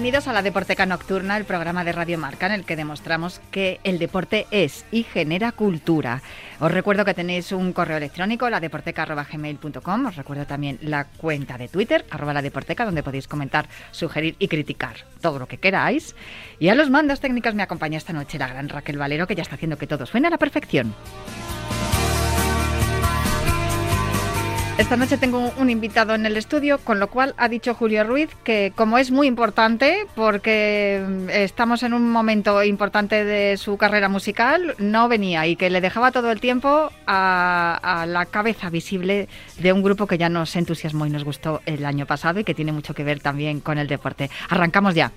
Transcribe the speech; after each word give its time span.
Bienvenidos 0.00 0.28
a 0.28 0.32
la 0.32 0.40
Deporteca 0.40 0.86
Nocturna, 0.86 1.36
el 1.36 1.44
programa 1.44 1.84
de 1.84 1.92
Radio 1.92 2.16
Marca 2.16 2.46
en 2.46 2.52
el 2.52 2.64
que 2.64 2.74
demostramos 2.74 3.38
que 3.50 3.80
el 3.84 3.98
deporte 3.98 4.46
es 4.50 4.86
y 4.90 5.02
genera 5.02 5.52
cultura. 5.52 6.22
Os 6.58 6.72
recuerdo 6.72 7.04
que 7.04 7.12
tenéis 7.12 7.52
un 7.52 7.74
correo 7.74 7.98
electrónico, 7.98 8.48
ladeporteca.gmail.com. 8.48 10.06
Os 10.06 10.16
recuerdo 10.16 10.46
también 10.46 10.78
la 10.80 11.04
cuenta 11.04 11.58
de 11.58 11.68
Twitter, 11.68 12.06
arroba 12.08 12.32
la 12.32 12.40
deporteca, 12.40 12.86
donde 12.86 13.02
podéis 13.02 13.28
comentar, 13.28 13.68
sugerir 13.90 14.36
y 14.38 14.48
criticar 14.48 14.96
todo 15.20 15.38
lo 15.38 15.46
que 15.46 15.58
queráis. 15.58 16.16
Y 16.58 16.70
a 16.70 16.74
los 16.74 16.88
mandos 16.88 17.20
técnicos 17.20 17.54
me 17.54 17.62
acompaña 17.62 17.98
esta 17.98 18.14
noche 18.14 18.38
la 18.38 18.48
gran 18.48 18.70
Raquel 18.70 18.96
Valero, 18.96 19.26
que 19.26 19.34
ya 19.34 19.42
está 19.42 19.56
haciendo 19.56 19.76
que 19.76 19.86
todo 19.86 20.06
suene 20.06 20.28
a 20.28 20.30
la 20.30 20.38
perfección. 20.38 20.94
Esta 24.80 24.96
noche 24.96 25.18
tengo 25.18 25.52
un 25.58 25.68
invitado 25.68 26.14
en 26.14 26.24
el 26.24 26.38
estudio, 26.38 26.78
con 26.78 27.00
lo 27.00 27.08
cual 27.10 27.34
ha 27.36 27.50
dicho 27.50 27.74
Julio 27.74 28.02
Ruiz 28.02 28.30
que 28.42 28.72
como 28.74 28.96
es 28.96 29.10
muy 29.10 29.26
importante, 29.26 30.06
porque 30.14 31.04
mm, 31.06 31.28
estamos 31.28 31.82
en 31.82 31.92
un 31.92 32.10
momento 32.10 32.64
importante 32.64 33.26
de 33.26 33.58
su 33.58 33.76
carrera 33.76 34.08
musical, 34.08 34.74
no 34.78 35.06
venía 35.06 35.46
y 35.46 35.56
que 35.56 35.68
le 35.68 35.82
dejaba 35.82 36.12
todo 36.12 36.30
el 36.32 36.40
tiempo 36.40 36.90
a, 37.06 37.78
a 37.82 38.06
la 38.06 38.24
cabeza 38.24 38.70
visible 38.70 39.28
de 39.58 39.72
un 39.74 39.82
grupo 39.82 40.06
que 40.06 40.16
ya 40.16 40.30
nos 40.30 40.56
entusiasmó 40.56 41.04
y 41.04 41.10
nos 41.10 41.24
gustó 41.24 41.60
el 41.66 41.84
año 41.84 42.06
pasado 42.06 42.40
y 42.40 42.44
que 42.44 42.54
tiene 42.54 42.72
mucho 42.72 42.94
que 42.94 43.04
ver 43.04 43.20
también 43.20 43.60
con 43.60 43.76
el 43.76 43.86
deporte. 43.86 44.30
Arrancamos 44.48 44.94
ya. 44.94 45.12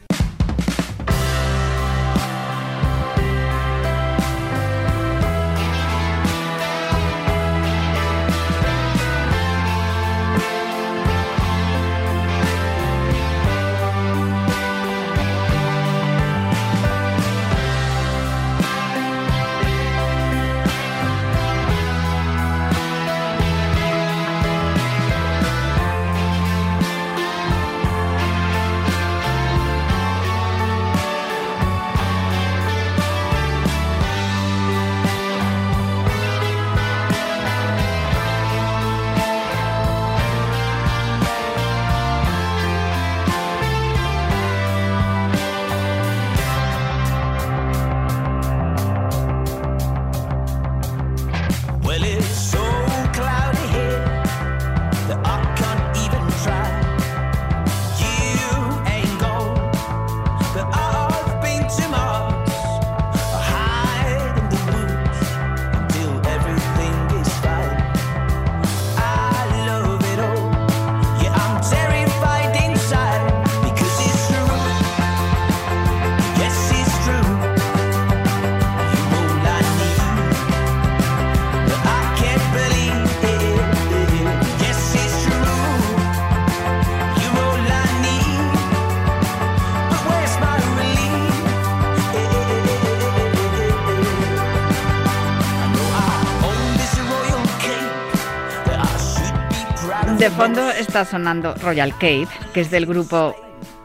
De 100.24 100.30
fondo 100.30 100.70
está 100.70 101.04
sonando 101.04 101.54
Royal 101.56 101.92
Cape, 101.92 102.30
que 102.54 102.62
es 102.62 102.72
del 102.72 102.86
grupo, 102.86 103.36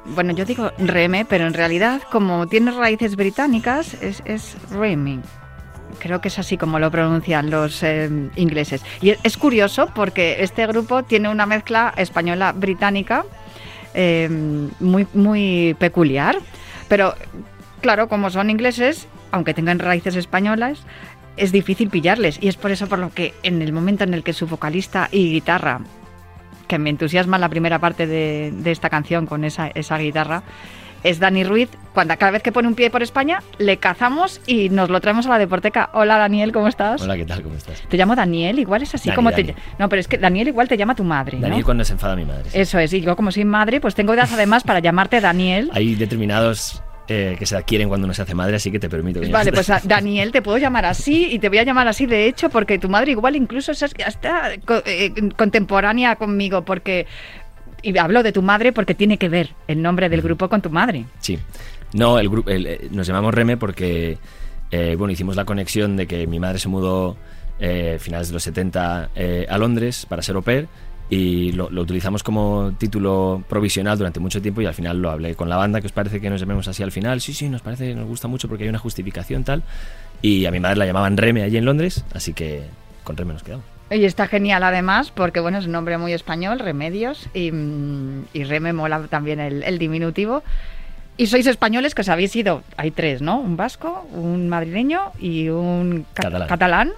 bueno, 0.05 0.33
yo 0.33 0.45
digo 0.45 0.71
Reme, 0.79 1.25
pero 1.25 1.49
en 1.49 1.53
realidad, 1.53 2.01
como 2.13 2.47
tiene 2.47 2.71
raíces 2.71 3.17
británicas, 3.17 3.95
es, 3.95 4.23
es 4.25 4.57
Remy. 4.71 5.19
Creo 5.99 6.21
que 6.21 6.29
es 6.29 6.39
así 6.39 6.57
como 6.57 6.79
lo 6.79 6.93
pronuncian 6.93 7.51
los 7.51 7.83
eh, 7.83 8.09
ingleses. 8.37 8.85
Y 9.01 9.17
es 9.21 9.37
curioso 9.37 9.91
porque 9.93 10.37
este 10.39 10.65
grupo 10.69 11.03
tiene 11.03 11.29
una 11.29 11.45
mezcla 11.45 11.93
española-británica 11.97 13.25
eh, 13.95 14.29
muy, 14.79 15.09
muy 15.15 15.75
peculiar. 15.81 16.39
Pero, 16.87 17.17
claro, 17.81 18.09
como 18.09 18.31
son 18.31 18.49
ingleses, 18.49 19.09
aunque 19.33 19.55
tengan 19.55 19.81
raíces 19.81 20.15
españolas, 20.15 20.85
es 21.37 21.51
difícil 21.51 21.91
pillarles. 21.91 22.39
Y 22.41 22.47
es 22.47 22.57
por 22.57 22.71
eso 22.71 22.87
por 22.87 23.01
lo 23.01 23.11
que 23.13 23.35
en 23.43 23.61
el 23.61 23.73
momento 23.73 24.05
en 24.05 24.15
el 24.15 24.23
que 24.23 24.33
su 24.33 24.47
vocalista 24.47 25.09
y 25.11 25.33
guitarra 25.33 25.81
que 26.69 26.79
me 26.79 26.91
entusiasma 26.91 27.39
la 27.39 27.49
primera 27.49 27.79
parte 27.81 28.07
de, 28.07 28.53
de 28.55 28.71
esta 28.71 28.89
canción 28.91 29.27
con 29.27 29.45
esa, 29.45 29.69
esa 29.69 29.99
guitarra, 29.99 30.43
es 31.05 31.21
Dani 31.21 31.45
Ruiz. 31.45 31.69
Cuando 31.95 32.17
cada 32.19 32.33
vez 32.33 32.43
que 32.43 32.51
pone 32.53 32.67
un 32.69 32.75
pie 32.75 32.91
por 32.91 33.03
España, 33.03 33.41
le 33.59 33.77
cazamos 33.79 34.41
y 34.47 34.69
nos 34.69 34.91
lo 34.91 35.01
traemos 35.01 35.27
a 35.27 35.31
la 35.31 35.39
deporteca. 35.39 35.91
Hola 35.95 36.19
Daniel, 36.19 36.53
¿cómo 36.53 36.69
estás? 36.69 37.01
Hola, 37.03 37.17
¿qué 37.17 37.25
tal? 37.25 37.43
¿Cómo 37.43 37.55
estás? 37.57 37.81
Te 37.89 37.97
llamo 37.97 38.15
Daniel, 38.17 38.59
igual 38.59 38.83
es 38.83 38.95
así 38.95 39.09
Dani, 39.09 39.17
como 39.17 39.31
Dani. 39.31 39.45
te... 39.45 39.55
No, 39.79 39.89
pero 39.89 40.01
es 40.01 40.09
que 40.09 40.19
Daniel 40.19 40.49
igual 40.49 40.69
te 40.69 40.77
llama 40.77 40.95
tu 40.95 41.05
madre, 41.05 41.37
¿no? 41.39 41.43
Daniel 41.43 41.65
cuando 41.65 41.85
se 41.85 41.93
enfada 41.93 42.15
mi 42.17 42.25
madre. 42.25 42.51
sí. 42.51 42.59
Eso 42.61 42.79
es, 42.79 42.93
y 42.93 43.01
yo 43.01 43.15
como 43.17 43.31
soy 43.33 43.45
madre, 43.45 43.81
pues 43.81 43.95
tengo 43.95 44.13
edad 44.15 44.29
además 44.33 44.63
para 44.65 44.81
llamarte 44.81 45.21
Daniel. 45.21 45.71
Hay 45.75 45.95
determinados 45.95 46.83
eh, 47.09 47.37
que 47.39 47.47
se 47.47 47.57
adquieren 47.57 47.89
cuando 47.89 48.05
uno 48.05 48.15
se 48.15 48.23
hace 48.23 48.35
madre, 48.35 48.57
así 48.57 48.71
que 48.71 48.79
te 48.79 48.89
permito. 48.89 49.21
que 49.21 49.29
Vale, 49.29 49.53
pues 49.53 49.71
a 49.71 49.81
Daniel 49.83 50.31
te 50.33 50.43
puedo 50.43 50.59
llamar 50.59 50.85
así 50.85 51.29
y 51.33 51.39
te 51.39 51.49
voy 51.49 51.59
a 51.59 51.65
llamar 51.65 51.89
así 51.89 52.07
de 52.07 52.27
hecho 52.27 52.51
porque 52.51 52.79
tu 52.79 52.89
madre 52.89 53.13
igual 53.13 53.37
incluso 53.37 53.73
es 53.73 53.83
hasta 53.83 54.53
eh, 54.85 55.15
contemporánea 55.37 56.17
conmigo 56.17 56.63
porque 56.63 57.07
y 57.83 57.97
hablo 57.99 58.23
de 58.23 58.33
tu 58.33 58.43
madre 58.43 58.73
porque 58.73 58.95
tiene 58.95 59.19
que 59.19 59.29
ver 59.29 59.51
el 59.67 59.83
nombre 59.83 60.09
del 60.09 60.23
grupo 60.23 60.49
con 60.49 60.61
tu 60.61 60.71
madre. 60.71 61.05
Sí. 61.21 61.39
No, 61.93 62.19
el 62.19 62.29
grupo, 62.29 62.51
eh, 62.51 62.89
nos 62.91 63.07
llamamos 63.07 63.33
Reme 63.33 63.57
porque, 63.57 64.19
eh, 64.71 64.95
bueno, 64.99 65.13
hicimos 65.13 65.37
la 65.37 65.45
conexión 65.45 65.97
de 65.97 66.07
que 66.07 66.27
mi 66.27 66.39
madre 66.39 66.59
se 66.59 66.69
mudó 66.69 67.17
eh, 67.61 67.99
finales 68.01 68.29
de 68.29 68.35
los 68.35 68.43
70 68.43 69.11
eh, 69.15 69.47
a 69.49 69.59
Londres 69.59 70.07
para 70.07 70.23
ser 70.23 70.37
au 70.37 70.43
pair 70.43 70.69
y 71.11 71.53
lo, 71.53 71.71
lo 71.71 71.83
utilizamos 71.83 72.23
como 72.23 72.73
título 72.79 73.43
provisional 73.49 73.97
durante 73.97 74.21
mucho 74.21 74.43
tiempo 74.43 74.61
y 74.61 74.67
al 74.67 74.75
final 74.75 75.01
lo 75.01 75.11
hablé 75.11 75.35
con 75.35 75.49
la 75.49 75.57
banda, 75.57 75.81
que 75.81 75.87
os 75.87 75.93
parece 75.93 76.21
que 76.21 76.29
nos 76.29 76.41
llamemos 76.41 76.69
así 76.69 76.83
al 76.83 76.93
final. 76.93 77.21
Sí, 77.21 77.33
sí, 77.33 77.49
nos 77.49 77.63
parece, 77.63 77.95
nos 77.95 78.07
gusta 78.07 78.29
mucho 78.29 78.49
porque 78.49 78.65
hay 78.65 78.69
una 78.69 78.79
justificación 78.79 79.45
tal. 79.45 79.63
Y 80.21 80.45
a 80.47 80.51
mi 80.51 80.61
madre 80.61 80.77
la 80.77 80.87
llamaban 80.87 81.17
Reme 81.17 81.43
allí 81.43 81.57
en 81.57 81.65
Londres, 81.65 82.05
así 82.13 82.35
que 82.35 82.63
con 83.05 83.17
Reme 83.17 83.33
nos 83.33 83.43
quedamos. 83.43 83.65
Y 83.91 84.05
está 84.05 84.27
genial 84.27 84.63
además 84.63 85.11
porque 85.11 85.41
bueno, 85.41 85.59
es 85.59 85.65
un 85.65 85.73
nombre 85.73 85.97
muy 85.97 86.13
español, 86.13 86.59
Remedios, 86.59 87.29
y, 87.33 87.53
mm, 87.53 88.27
y 88.35 88.45
Re 88.45 88.61
me 88.61 88.75
mola 88.75 89.07
también 89.09 89.41
el, 89.41 89.63
el 89.63 89.79
diminutivo. 89.79 90.43
Y 91.19 91.27
sois 91.27 91.47
españoles 91.47 91.95
que 91.95 92.03
os 92.03 92.09
habéis 92.09 92.35
ido, 92.37 92.63
hay 92.77 92.91
tres, 92.93 93.21
¿no? 93.23 93.39
Un 93.41 93.57
vasco, 93.57 94.07
un 94.15 94.49
madrileño 94.49 95.01
y 95.21 95.49
un 95.49 96.07
ca- 96.15 96.47
Catalán. 96.47 96.93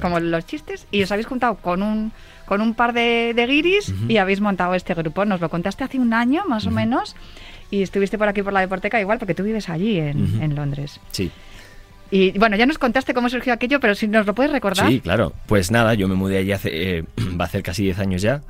como 0.00 0.20
los 0.20 0.46
chistes, 0.46 0.86
y 0.92 1.02
os 1.02 1.10
habéis 1.10 1.26
juntado 1.26 1.56
con 1.56 1.82
un, 1.82 2.12
con 2.46 2.60
un 2.60 2.74
par 2.74 2.92
de, 2.92 3.32
de 3.34 3.46
guiris 3.46 3.92
y 4.08 4.18
habéis 4.18 4.40
montado 4.40 4.74
este 4.74 4.94
grupo. 4.94 5.24
Nos 5.24 5.40
lo 5.40 5.48
contaste 5.50 5.82
hace 5.82 5.98
un 5.98 6.14
año 6.14 6.44
más 6.48 6.66
o 6.66 6.70
menos 6.70 7.16
y 7.70 7.82
estuviste 7.82 8.16
por 8.16 8.28
aquí 8.28 8.42
por 8.42 8.52
la 8.52 8.60
Deporteca 8.60 9.00
igual 9.00 9.18
porque 9.18 9.34
tú 9.34 9.42
vives 9.42 9.68
allí 9.68 9.98
en 9.98 10.54
Londres. 10.54 11.00
Sí. 11.10 11.32
Y 12.12 12.38
bueno, 12.38 12.56
ya 12.56 12.66
nos 12.66 12.78
contaste 12.78 13.12
cómo 13.12 13.28
surgió 13.28 13.52
aquello, 13.52 13.80
pero 13.80 13.96
si 13.96 14.06
nos 14.06 14.24
lo 14.24 14.34
puedes 14.36 14.52
recordar. 14.52 14.86
Sí, 14.88 15.00
claro. 15.00 15.32
Pues 15.46 15.72
nada, 15.72 15.94
yo 15.94 16.06
me 16.06 16.14
mudé 16.14 16.38
allí 16.38 16.52
hace, 16.52 16.98
eh, 16.98 17.04
va 17.40 17.44
a 17.46 17.48
hacer 17.48 17.64
casi 17.64 17.82
10 17.82 17.98
años 17.98 18.22
ya. 18.22 18.40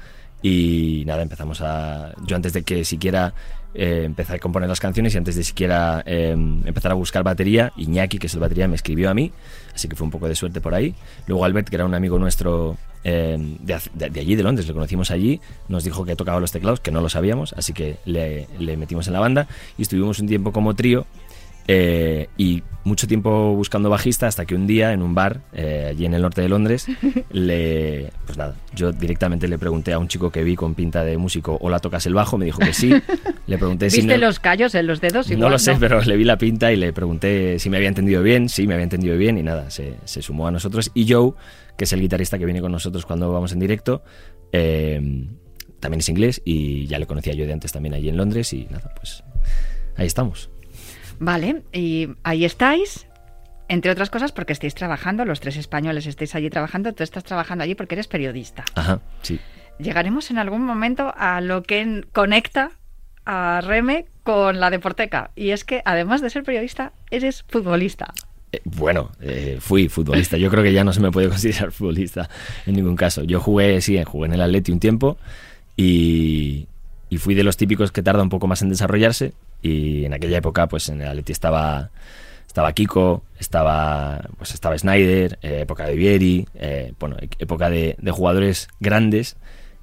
Y 0.42 1.04
nada, 1.06 1.22
empezamos 1.22 1.62
a... 1.62 2.12
Yo 2.26 2.36
antes 2.36 2.52
de 2.52 2.62
que 2.62 2.84
siquiera 2.84 3.32
eh, 3.74 4.02
empezar 4.04 4.36
a 4.36 4.38
componer 4.38 4.68
las 4.68 4.80
canciones 4.80 5.14
y 5.14 5.18
antes 5.18 5.34
de 5.34 5.44
siquiera 5.44 6.02
eh, 6.06 6.30
empezar 6.30 6.92
a 6.92 6.94
buscar 6.94 7.22
batería, 7.22 7.72
Iñaki, 7.76 8.18
que 8.18 8.28
es 8.28 8.34
el 8.34 8.40
batería, 8.40 8.68
me 8.68 8.76
escribió 8.76 9.10
a 9.10 9.14
mí, 9.14 9.32
así 9.74 9.88
que 9.88 9.96
fue 9.96 10.04
un 10.04 10.10
poco 10.10 10.28
de 10.28 10.34
suerte 10.34 10.60
por 10.60 10.74
ahí. 10.74 10.94
Luego 11.26 11.44
Albert, 11.44 11.68
que 11.68 11.76
era 11.76 11.84
un 11.84 11.94
amigo 11.94 12.18
nuestro 12.18 12.76
eh, 13.02 13.36
de, 13.60 14.20
allí, 14.20 14.36
de 14.36 14.42
Londres, 14.42 14.66
le 14.68 14.74
conocimos 14.74 15.10
allí, 15.10 15.40
nos 15.68 15.84
dijo 15.84 16.04
que 16.04 16.16
tocaba 16.16 16.40
los 16.40 16.52
teclados, 16.52 16.80
que 16.80 16.90
no 16.90 17.00
lo 17.00 17.08
sabíamos, 17.08 17.52
así 17.54 17.72
que 17.72 17.96
le 18.06 18.76
metimos 18.76 19.06
en 19.08 19.12
la 19.12 19.20
banda 19.20 19.48
y 19.76 19.82
estuvimos 19.82 20.18
un 20.20 20.28
tiempo 20.28 20.52
como 20.52 20.74
trío. 20.74 21.06
Eh, 21.68 22.28
y 22.36 22.62
mucho 22.84 23.06
tiempo 23.06 23.54
buscando 23.54 23.88
bajista 23.88 24.26
hasta 24.26 24.44
que 24.44 24.54
un 24.54 24.66
día 24.66 24.92
en 24.92 25.00
un 25.00 25.14
bar 25.14 25.40
eh, 25.54 25.86
allí 25.90 26.04
en 26.04 26.12
el 26.12 26.20
norte 26.20 26.42
de 26.42 26.50
Londres 26.50 26.86
le 27.30 28.10
pues 28.26 28.36
nada 28.36 28.54
yo 28.74 28.92
directamente 28.92 29.48
le 29.48 29.56
pregunté 29.58 29.94
a 29.94 29.98
un 29.98 30.06
chico 30.06 30.30
que 30.30 30.44
vi 30.44 30.54
con 30.54 30.74
pinta 30.74 31.02
de 31.02 31.16
músico 31.16 31.56
hola 31.62 31.78
tocas 31.78 32.04
el 32.04 32.12
bajo 32.12 32.36
me 32.36 32.44
dijo 32.44 32.58
que 32.58 32.74
sí 32.74 32.90
le 33.46 33.56
pregunté 33.56 33.88
si 33.88 34.02
¿Viste 34.02 34.18
no- 34.18 34.26
los 34.26 34.38
callos 34.38 34.74
en 34.74 34.86
los 34.86 35.00
dedos? 35.00 35.30
no 35.30 35.48
lo 35.48 35.58
sé, 35.58 35.76
pero 35.80 36.02
le 36.02 36.16
vi 36.18 36.24
la 36.24 36.36
pinta 36.36 36.70
y 36.72 36.76
le 36.76 36.92
pregunté 36.92 37.58
si 37.58 37.70
me 37.70 37.76
había 37.78 37.88
entendido 37.88 38.22
bien. 38.22 38.48
Sí, 38.48 38.66
me 38.66 38.74
había 38.74 38.84
entendido 38.84 39.16
bien 39.16 39.36
y 39.38 39.42
nada, 39.42 39.70
se, 39.70 39.94
se 40.04 40.22
sumó 40.22 40.46
a 40.46 40.50
nosotros. 40.50 40.90
Y 40.94 41.10
Joe, 41.12 41.32
que 41.76 41.84
es 41.84 41.92
el 41.92 42.00
guitarrista 42.00 42.38
que 42.38 42.44
viene 42.46 42.60
con 42.62 42.72
nosotros 42.72 43.04
cuando 43.04 43.30
vamos 43.32 43.52
en 43.52 43.58
directo, 43.60 44.02
eh, 44.52 45.26
también 45.80 46.00
es 46.00 46.08
inglés 46.08 46.40
y 46.44 46.86
ya 46.86 46.98
le 46.98 47.06
conocía 47.06 47.34
yo 47.34 47.46
de 47.46 47.52
antes 47.52 47.72
también 47.72 47.94
allí 47.94 48.08
en 48.08 48.16
Londres 48.16 48.52
y 48.52 48.64
nada, 48.70 48.90
pues 48.96 49.22
ahí 49.96 50.06
estamos. 50.06 50.48
Vale, 51.24 51.62
y 51.72 52.10
ahí 52.22 52.44
estáis, 52.44 53.06
entre 53.68 53.90
otras 53.90 54.10
cosas 54.10 54.30
porque 54.30 54.52
estáis 54.52 54.74
trabajando, 54.74 55.24
los 55.24 55.40
tres 55.40 55.56
españoles 55.56 56.06
estáis 56.06 56.34
allí 56.34 56.50
trabajando, 56.50 56.92
tú 56.92 57.02
estás 57.02 57.24
trabajando 57.24 57.64
allí 57.64 57.74
porque 57.74 57.94
eres 57.94 58.08
periodista. 58.08 58.62
Ajá, 58.74 59.00
sí. 59.22 59.40
Llegaremos 59.78 60.30
en 60.30 60.36
algún 60.36 60.62
momento 60.62 61.14
a 61.16 61.40
lo 61.40 61.62
que 61.62 62.04
conecta 62.12 62.72
a 63.24 63.62
Reme 63.62 64.04
con 64.22 64.60
la 64.60 64.68
deporteca. 64.68 65.30
Y 65.34 65.52
es 65.52 65.64
que 65.64 65.80
además 65.86 66.20
de 66.20 66.28
ser 66.28 66.42
periodista, 66.42 66.92
eres 67.10 67.42
futbolista. 67.48 68.12
Eh, 68.52 68.60
bueno, 68.64 69.10
eh, 69.22 69.56
fui 69.60 69.88
futbolista. 69.88 70.36
Yo 70.36 70.50
creo 70.50 70.62
que 70.62 70.74
ya 70.74 70.84
no 70.84 70.92
se 70.92 71.00
me 71.00 71.10
puede 71.10 71.28
considerar 71.30 71.72
futbolista 71.72 72.28
en 72.66 72.74
ningún 72.74 72.96
caso. 72.96 73.24
Yo 73.24 73.40
jugué, 73.40 73.80
sí, 73.80 73.98
jugué 74.04 74.26
en 74.26 74.34
el 74.34 74.42
Atleti 74.42 74.72
un 74.72 74.78
tiempo 74.78 75.16
y, 75.74 76.68
y 77.08 77.16
fui 77.16 77.34
de 77.34 77.44
los 77.44 77.56
típicos 77.56 77.92
que 77.92 78.02
tarda 78.02 78.22
un 78.22 78.28
poco 78.28 78.46
más 78.46 78.60
en 78.60 78.68
desarrollarse. 78.68 79.32
Y 79.64 80.04
en 80.04 80.12
aquella 80.12 80.36
época, 80.36 80.68
pues 80.68 80.90
en 80.90 81.00
el 81.00 81.08
Atleti 81.08 81.32
estaba, 81.32 81.90
estaba 82.46 82.70
Kiko, 82.74 83.24
estaba, 83.38 84.20
pues 84.36 84.52
estaba 84.52 84.76
Snyder, 84.76 85.38
eh, 85.40 85.60
época 85.62 85.86
de 85.86 85.96
Vieri, 85.96 86.46
eh, 86.54 86.92
bueno, 87.00 87.16
e- 87.18 87.30
época 87.38 87.70
de, 87.70 87.96
jugadores 88.12 88.68
grandes. 88.78 89.36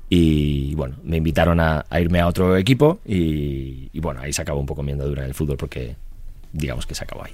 Y 0.08 0.76
bueno, 0.76 0.98
me 1.04 1.18
invitaron 1.18 1.60
a, 1.60 1.84
irme 2.00 2.20
a 2.20 2.28
otro 2.28 2.58
equipo 2.58 3.00
y, 3.06 3.90
y 3.92 4.00
bueno, 4.00 4.22
ahí 4.22 4.32
se 4.32 4.44
acabó 4.44 4.60
un 4.60 4.68
poco 4.68 4.84
mi 4.84 4.92
andadura 4.92 5.24
en 5.24 5.30
el 5.30 5.34
fútbol 5.34 5.58
porque 5.58 5.96
digamos 6.54 6.86
que 6.86 6.94
se 6.94 7.04
acabó 7.04 7.24
ahí. 7.26 7.34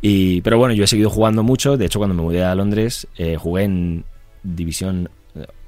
Y, 0.00 0.40
pero 0.40 0.58
bueno, 0.58 0.74
yo 0.74 0.84
he 0.84 0.88
seguido 0.88 1.08
jugando 1.08 1.44
mucho. 1.44 1.76
De 1.76 1.86
hecho, 1.86 2.00
cuando 2.00 2.14
me 2.14 2.22
mudé 2.22 2.42
a 2.42 2.54
Londres, 2.56 3.06
eh, 3.16 3.36
jugué 3.36 3.62
en 3.62 4.04
división. 4.42 5.08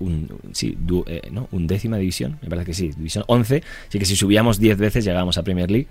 Un, 0.00 0.29
sí, 0.53 0.76
du- 0.79 1.05
eh, 1.06 1.23
¿no? 1.31 1.49
undécima 1.53 1.97
división, 1.97 2.38
me 2.43 2.49
parece 2.49 2.67
que 2.67 2.75
sí, 2.75 2.88
división 2.97 3.25
11. 3.26 3.62
Así 3.88 3.99
que 3.99 4.05
si 4.05 4.17
subíamos 4.17 4.59
10 4.59 4.79
veces 4.79 5.05
llegábamos 5.05 5.38
a 5.38 5.43
Premier 5.43 5.70
League, 5.70 5.87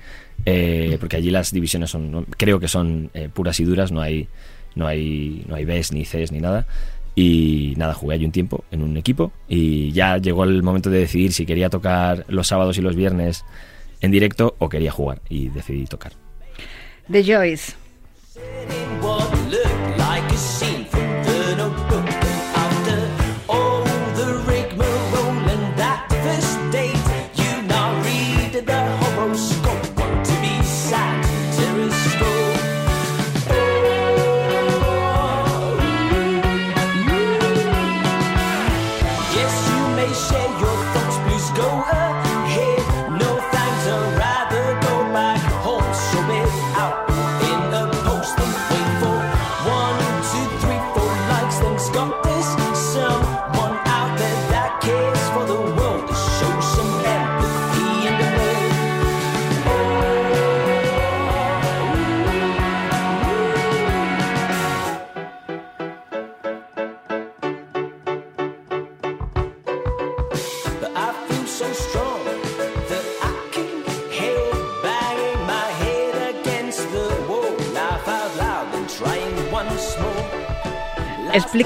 eh, 0.46 0.98
porque 1.00 1.18
allí 1.18 1.30
las 1.32 1.52
divisiones 1.52 1.90
son, 1.90 2.26
creo 2.38 2.60
que 2.60 2.68
son 2.68 3.10
eh, 3.14 3.30
puras 3.34 3.60
y 3.60 3.64
duras, 3.66 3.92
no 3.92 4.02
hay, 4.02 4.28
no 4.76 4.88
hay, 4.88 5.44
no 5.48 5.56
hay 5.56 5.66
Bs 5.66 5.92
ni 5.94 6.04
Cs 6.06 6.32
ni 6.32 6.40
nada. 6.40 6.66
Y 7.16 7.74
nada, 7.78 7.96
jugué 7.96 8.14
allí 8.16 8.26
un 8.26 8.32
tiempo 8.32 8.64
en 8.70 8.84
un 8.84 8.96
equipo 8.96 9.32
y 9.50 9.92
ya 9.92 10.18
llegó 10.18 10.44
el 10.44 10.62
momento 10.62 10.92
de 10.92 11.00
decidir 11.00 11.34
si 11.34 11.48
quería 11.48 11.70
tocar 11.70 12.26
los 12.28 12.48
sábados 12.48 12.78
y 12.78 12.82
los 12.82 12.96
viernes 12.96 13.44
en 14.02 14.12
directo 14.12 14.56
o 14.60 14.70
quería 14.70 14.92
jugar 14.92 15.20
y 15.28 15.50
decidí 15.50 15.86
tocar. 15.86 16.12
The 17.12 17.24
Joyce. 17.24 17.74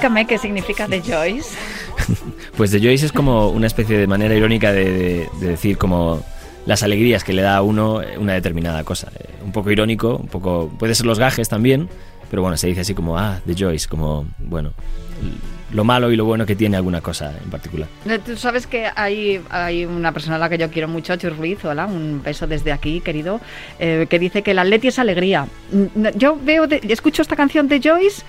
Explícame 0.02 0.26
qué 0.26 0.38
significa 0.40 0.88
The 0.88 1.00
Joyce. 1.02 1.56
Pues 2.58 2.72
The 2.72 2.80
Joyce 2.80 3.06
es 3.06 3.12
como 3.12 3.50
una 3.50 3.68
especie 3.68 3.98
de 3.98 4.08
manera 4.08 4.36
irónica 4.36 4.72
de, 4.74 4.92
de- 4.92 5.30
de 5.40 5.48
decir 5.48 5.78
como 5.78 6.24
las 6.66 6.82
alegrías 6.84 7.24
que 7.24 7.34
le 7.34 7.42
da 7.44 7.58
a 7.58 7.62
uno 7.62 8.02
una 8.18 8.34
determinada 8.34 8.84
cosa. 8.84 9.12
Eh, 9.20 9.30
Un 9.46 9.52
poco 9.52 9.70
irónico, 9.72 10.16
un 10.18 10.28
poco... 10.28 10.70
Puede 10.80 10.94
ser 10.96 11.06
los 11.06 11.18
gajes 11.20 11.50
también, 11.50 11.88
pero 12.30 12.42
bueno, 12.42 12.58
se 12.58 12.68
dice 12.68 12.82
así 12.82 12.94
como, 12.96 13.18
ah, 13.18 13.40
The 13.46 13.54
Joyce, 13.58 13.88
como, 13.88 14.26
bueno, 14.40 14.74
lo 15.72 15.84
malo 15.84 16.12
y 16.12 16.16
lo 16.18 16.26
bueno 16.26 16.46
que 16.46 16.56
tiene 16.56 16.78
alguna 16.78 17.02
cosa 17.02 17.34
en 17.44 17.50
particular. 17.50 17.88
Eh, 18.08 18.20
Tú 18.24 18.36
sabes 18.36 18.68
que 18.68 18.88
hay, 18.96 19.40
hay 19.50 19.86
una 19.86 20.12
persona 20.12 20.36
a 20.36 20.40
la 20.40 20.50
que 20.50 20.58
yo 20.58 20.70
quiero 20.70 20.88
mucho, 20.88 21.16
Chus 21.16 21.36
Ruiz, 21.38 21.64
hola, 21.64 21.86
un 21.86 22.22
beso 22.24 22.46
desde 22.48 22.72
aquí, 22.72 23.02
querido, 23.02 23.40
eh, 23.80 24.08
que 24.10 24.20
dice 24.20 24.42
que 24.44 24.52
el 24.52 24.60
Atleti 24.60 24.88
es 24.90 25.00
alegría. 25.00 25.48
Yo 26.16 26.38
veo, 26.44 26.68
de- 26.68 26.82
escucho 26.90 27.22
esta 27.22 27.36
canción 27.36 27.68
de 27.70 27.80
Joyce 27.84 28.24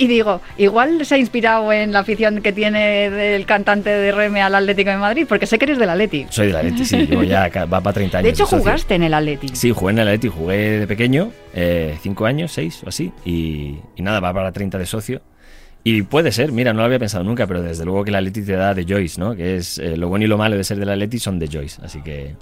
y 0.00 0.06
digo, 0.06 0.40
igual 0.56 1.04
se 1.04 1.14
ha 1.14 1.18
inspirado 1.18 1.70
en 1.74 1.92
la 1.92 1.98
afición 1.98 2.40
que 2.40 2.54
tiene 2.54 3.10
del 3.10 3.44
cantante 3.44 3.90
de 3.90 4.12
Reme 4.12 4.40
al 4.40 4.54
Atlético 4.54 4.88
de 4.88 4.96
Madrid, 4.96 5.26
porque 5.28 5.44
sé 5.44 5.58
que 5.58 5.66
eres 5.66 5.78
del 5.78 5.90
Atleti. 5.90 6.26
Soy 6.30 6.46
del 6.46 6.56
Atleti, 6.56 6.86
sí, 6.86 7.06
llevo 7.06 7.22
ya, 7.22 7.50
va 7.66 7.82
para 7.82 7.92
30 7.92 8.16
años. 8.16 8.24
De 8.24 8.30
hecho, 8.30 8.46
jugaste 8.46 8.94
en 8.94 9.02
el 9.02 9.12
Atleti. 9.12 9.48
Sí, 9.48 9.72
jugué 9.72 9.92
en 9.92 9.98
el 9.98 10.08
Atleti, 10.08 10.28
jugué 10.28 10.56
de 10.80 10.86
pequeño, 10.86 11.32
eh, 11.52 11.98
cinco 12.00 12.24
años, 12.24 12.50
seis 12.50 12.80
o 12.82 12.88
así, 12.88 13.12
y, 13.26 13.76
y 13.94 14.00
nada, 14.02 14.20
va 14.20 14.32
para 14.32 14.52
30 14.52 14.78
de 14.78 14.86
socio. 14.86 15.20
Y 15.84 16.00
puede 16.00 16.32
ser, 16.32 16.50
mira, 16.50 16.72
no 16.72 16.78
lo 16.78 16.86
había 16.86 16.98
pensado 16.98 17.22
nunca, 17.22 17.46
pero 17.46 17.60
desde 17.60 17.84
luego 17.84 18.02
que 18.02 18.08
el 18.08 18.16
Atleti 18.16 18.40
te 18.40 18.52
da 18.52 18.72
de 18.72 18.86
Joyce, 18.88 19.20
¿no? 19.20 19.36
Que 19.36 19.56
es 19.56 19.76
eh, 19.76 19.98
lo 19.98 20.08
bueno 20.08 20.24
y 20.24 20.28
lo 20.28 20.38
malo 20.38 20.56
de 20.56 20.64
ser 20.64 20.78
del 20.78 20.88
Atleti 20.88 21.18
son 21.18 21.38
de 21.38 21.46
Joyce, 21.46 21.78
así 21.84 22.00
que 22.00 22.36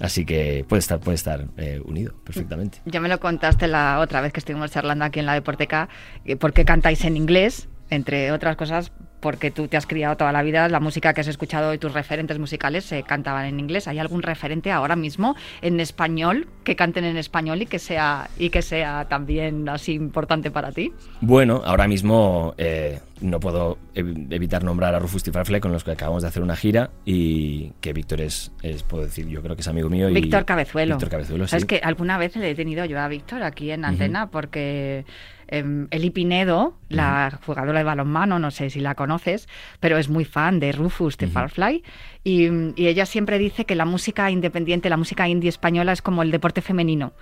así 0.00 0.24
que 0.24 0.64
puede 0.68 0.80
estar 0.80 1.00
puede 1.00 1.16
estar 1.16 1.46
eh, 1.56 1.80
unido 1.84 2.14
perfectamente. 2.24 2.80
Ya 2.84 3.00
me 3.00 3.08
lo 3.08 3.20
contaste 3.20 3.68
la 3.68 4.00
otra 4.00 4.20
vez 4.20 4.32
que 4.32 4.40
estuvimos 4.40 4.70
charlando 4.70 5.04
aquí 5.04 5.20
en 5.20 5.26
la 5.26 5.34
Deporteca, 5.34 5.88
eh, 6.24 6.36
por 6.36 6.52
qué 6.52 6.64
cantáis 6.64 7.04
en 7.04 7.16
inglés, 7.16 7.68
entre 7.90 8.32
otras 8.32 8.56
cosas 8.56 8.92
porque 9.20 9.50
tú 9.50 9.66
te 9.68 9.76
has 9.76 9.86
criado 9.86 10.16
toda 10.16 10.32
la 10.32 10.42
vida, 10.42 10.68
la 10.68 10.80
música 10.80 11.12
que 11.12 11.20
has 11.20 11.26
escuchado 11.28 11.74
y 11.74 11.78
tus 11.78 11.92
referentes 11.92 12.38
musicales 12.38 12.84
se 12.84 13.02
cantaban 13.02 13.46
en 13.46 13.58
inglés. 13.60 13.88
¿Hay 13.88 13.98
algún 13.98 14.22
referente 14.22 14.70
ahora 14.70 14.96
mismo 14.96 15.34
en 15.62 15.80
español 15.80 16.46
que 16.64 16.76
canten 16.76 17.04
en 17.04 17.16
español 17.16 17.62
y 17.62 17.66
que 17.66 17.78
sea 17.78 18.28
y 18.38 18.50
que 18.50 18.62
sea 18.62 19.06
también 19.08 19.68
así 19.68 19.92
importante 19.94 20.50
para 20.50 20.72
ti? 20.72 20.92
Bueno, 21.20 21.62
ahora 21.64 21.88
mismo 21.88 22.54
eh, 22.58 23.00
no 23.20 23.40
puedo 23.40 23.78
ev- 23.94 24.26
evitar 24.30 24.62
nombrar 24.62 24.94
a 24.94 24.98
Rufus 24.98 25.22
Tifafle 25.24 25.60
con 25.60 25.72
los 25.72 25.82
que 25.84 25.90
acabamos 25.92 26.22
de 26.22 26.28
hacer 26.28 26.42
una 26.42 26.54
gira 26.56 26.90
y 27.04 27.72
que 27.80 27.92
Víctor 27.92 28.20
es, 28.20 28.52
es, 28.62 28.82
puedo 28.84 29.04
decir, 29.04 29.26
yo 29.26 29.42
creo 29.42 29.56
que 29.56 29.62
es 29.62 29.68
amigo 29.68 29.88
mío. 29.88 30.08
y- 30.08 30.14
Víctor 30.14 30.44
Cabezuelo. 30.44 30.94
Víctor 30.94 31.10
Cabezuelo, 31.10 31.46
sí. 31.46 31.50
¿Sabes 31.50 31.64
que 31.64 31.80
alguna 31.82 32.18
vez 32.18 32.36
le 32.36 32.50
he 32.50 32.54
tenido 32.54 32.84
yo 32.84 33.00
a 33.00 33.08
Víctor 33.08 33.42
aquí 33.42 33.70
en 33.70 33.84
antena 33.84 34.28
porque 34.30 35.04
em, 35.48 35.88
Eli 35.90 36.10
Pinedo, 36.10 36.76
la 36.88 37.38
jugadora 37.44 37.78
de 37.78 37.84
balonmano, 37.84 38.38
no 38.38 38.50
sé 38.50 38.70
si 38.70 38.80
la 38.80 38.94
conoces, 38.94 39.48
pero 39.80 39.98
es 39.98 40.08
muy 40.08 40.24
fan 40.24 40.60
de 40.60 40.72
Rufus 40.72 41.18
de 41.18 41.26
Firefly 41.26 41.82
y, 42.24 42.48
y 42.76 42.86
ella 42.86 43.06
siempre 43.06 43.38
dice 43.38 43.64
que 43.64 43.74
la 43.74 43.84
música 43.84 44.30
independiente, 44.30 44.88
la 44.88 44.96
música 44.96 45.28
indie 45.28 45.48
española 45.48 45.92
es 45.92 46.02
como 46.02 46.22
el 46.22 46.30
deporte 46.30 46.62
femenino, 46.62 47.12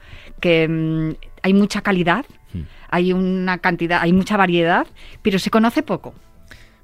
que 0.40 0.68
mm, 0.68 1.14
hay 1.42 1.54
mucha 1.54 1.80
calidad 1.80 2.26
Mm. 2.52 2.62
Hay 2.88 3.12
una 3.12 3.58
cantidad, 3.58 4.00
hay 4.02 4.12
mucha 4.12 4.36
variedad, 4.36 4.86
pero 5.22 5.38
se 5.38 5.50
conoce 5.50 5.82
poco. 5.82 6.14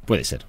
Puede 0.05 0.25
ser. 0.25 0.45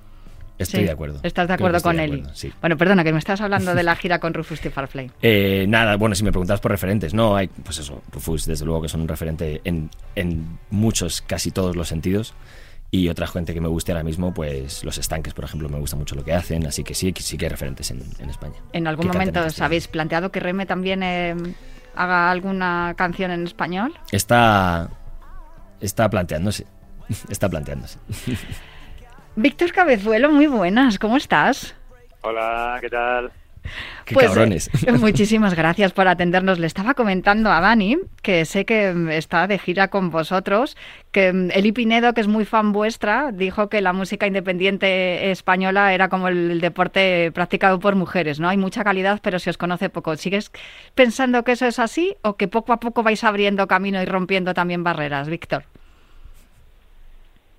Estoy 0.63 0.82
Sí. 0.82 0.86
de 0.86 0.91
acuerdo. 0.91 1.20
¿Estás 1.24 1.48
de 1.48 1.53
acuerdo 1.53 1.79
con 1.82 2.00
Eli? 2.00 2.24
sí. 2.34 2.51
Bueno, 2.60 2.75
perdona, 2.77 3.03
que 3.03 3.13
me 3.13 3.20
estás 3.20 3.39
hablando 3.41 3.74
de 3.75 3.84
la 3.84 3.96
gira 3.96 4.20
con 4.20 4.34
Rufus 4.34 4.60
T. 4.62 4.70
Farflame. 4.70 5.12
Eh, 5.22 5.65
nada, 5.67 5.96
bueno, 5.98 6.15
si 6.15 6.24
me 6.24 6.32
preguntas 6.32 6.60
por 6.60 6.72
referentes, 6.72 7.13
no, 7.13 7.36
hay, 7.36 7.48
pues 7.48 7.77
eso, 7.77 8.01
Rufus, 8.12 8.46
desde 8.46 8.65
luego 8.65 8.82
que 8.82 8.89
son 8.89 9.01
un 9.01 9.08
referente 9.08 9.62
en, 9.63 9.89
en 10.15 10.58
muchos, 10.72 11.22
casi 11.22 11.51
todos 11.51 11.75
los 11.75 11.88
sentidos. 11.88 12.34
Y 12.91 13.10
otra 13.10 13.25
gente 13.25 13.55
que 13.55 13.62
me 13.62 13.67
guste 13.67 13.91
ahora 13.91 14.03
mismo, 14.03 14.34
pues 14.36 14.84
los 14.84 15.00
estanques, 15.00 15.34
por 15.34 15.46
ejemplo, 15.46 15.67
me 15.67 15.79
gusta 15.79 15.96
mucho 15.96 16.13
lo 16.13 16.24
que 16.24 16.32
hacen, 16.34 16.67
así 16.67 16.84
que 16.84 16.93
sí, 16.93 17.12
sí 17.17 17.38
que 17.38 17.46
hay 17.46 17.50
referentes 17.50 17.89
en, 17.89 18.03
en 18.20 18.29
España. 18.29 18.53
¿En 18.72 18.86
algún 18.86 19.08
momento 19.08 19.39
en 19.39 19.48
os 19.48 19.60
habéis 19.62 19.88
planteado 19.88 20.32
que 20.32 20.39
Reme 20.39 20.67
también 20.67 21.01
eh, 21.01 21.36
haga 21.96 22.29
alguna 22.29 22.93
canción 22.96 23.32
en 23.32 23.46
español? 23.48 23.96
Está, 24.12 24.91
está 25.82 26.08
planteándose, 26.08 26.67
está 27.29 27.50
planteándose. 27.50 27.98
Víctor 29.36 29.72
Cabezuelo, 29.72 30.32
muy 30.32 30.48
buenas, 30.48 31.00
¿cómo 31.00 31.18
estás? 31.18 31.75
Hola, 32.22 32.78
¿qué 32.82 32.90
tal? 32.90 33.32
Qué 34.06 34.13
Pues, 34.13 34.28
cabrones. 34.28 34.70
eh, 34.86 34.92
muchísimas 35.00 35.56
gracias 35.56 35.94
por 35.94 36.08
atendernos. 36.08 36.60
Le 36.60 36.68
estaba 36.68 36.94
comentando 36.94 37.50
a 37.52 37.60
Dani, 37.62 37.98
que 38.22 38.46
sé 38.46 38.66
que 38.66 38.94
mm, 38.94 39.10
está 39.10 39.48
de 39.48 39.58
gira 39.58 39.88
con 39.88 40.12
vosotros, 40.12 40.78
que 41.12 41.34
mm, 41.34 41.50
Eli 41.52 41.72
Pinedo, 41.72 42.13
que 42.13 42.22
es 42.22 42.28
muy 42.28 42.46
fan 42.46 42.74
vuestra, 42.74 43.32
dijo 43.32 43.70
que 43.70 43.82
la 43.82 43.94
música 43.94 44.28
independiente 44.28 45.32
española 45.32 45.94
era 45.94 46.10
como 46.10 46.28
el 46.28 46.62
deporte 46.62 47.32
practicado 47.34 47.80
por 47.80 47.96
mujeres, 47.96 48.40
¿no? 48.40 48.50
Hay 48.50 48.58
mucha 48.58 48.84
calidad, 48.84 49.20
pero 49.24 49.40
se 49.40 49.50
os 49.50 49.58
conoce 49.58 49.90
poco. 49.90 50.16
¿Sigues 50.18 50.52
pensando 50.94 51.44
que 51.44 51.54
eso 51.54 51.66
es 51.66 51.80
así 51.80 52.16
o 52.22 52.36
que 52.36 52.48
poco 52.48 52.74
a 52.74 52.80
poco 52.80 53.02
vais 53.02 53.24
abriendo 53.24 53.68
camino 53.68 54.02
y 54.02 54.06
rompiendo 54.06 54.54
también 54.54 54.84
barreras, 54.84 55.28
Víctor? 55.30 55.63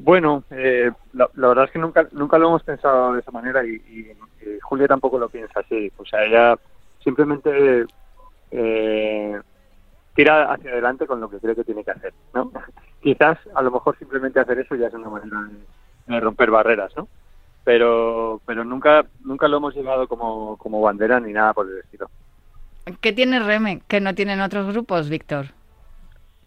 Bueno, 0.05 0.45
eh, 0.51 0.93
la, 1.15 1.31
la 1.35 1.49
verdad 1.49 1.65
es 1.65 1.71
que 1.71 1.79
nunca 1.79 2.07
nunca 2.13 2.37
lo 2.37 2.49
hemos 2.49 2.63
pensado 2.63 3.15
de 3.15 3.21
esa 3.21 3.31
manera 3.31 3.65
y, 3.65 3.77
y, 3.77 4.07
Julia 4.61 4.87
tampoco 4.87 5.19
lo 5.19 5.31
piensa 5.31 5.61
así. 5.61 5.91
O 5.97 6.05
sea, 6.05 6.23
ella 6.25 6.59
simplemente 7.03 7.87
eh, 8.51 9.41
tira 10.15 10.53
hacia 10.53 10.73
adelante 10.73 11.07
con 11.07 11.23
lo 11.23 11.31
que 11.31 11.39
cree 11.39 11.55
que 11.55 11.65
tiene 11.65 11.83
que 11.83 11.93
hacer, 11.93 12.13
¿no? 12.35 12.53
Quizás 13.03 13.39
a 13.55 13.63
lo 13.63 13.71
mejor 13.71 13.97
simplemente 13.99 14.41
hacer 14.41 14.59
eso 14.59 14.75
ya 14.75 14.89
es 14.89 14.95
una 14.95 15.09
manera 15.09 15.41
de, 15.41 16.15
de 16.15 16.21
romper 16.21 16.51
barreras, 16.51 16.95
¿no? 16.99 17.09
Pero 17.65 18.43
pero 18.45 18.63
nunca 18.63 19.07
nunca 19.25 19.49
lo 19.49 19.57
hemos 19.57 19.75
llevado 19.75 20.07
como, 20.07 20.59
como 20.59 20.83
bandera 20.83 21.19
ni 21.19 21.33
nada 21.33 21.55
por 21.55 21.67
el 21.67 21.79
estilo. 21.79 22.11
¿Qué 23.01 23.15
tiene 23.15 23.41
Reme 23.41 23.81
que 23.89 24.03
no 24.03 24.15
tienen 24.15 24.43
otros 24.43 24.71
grupos, 24.71 25.09
Víctor? 25.09 25.47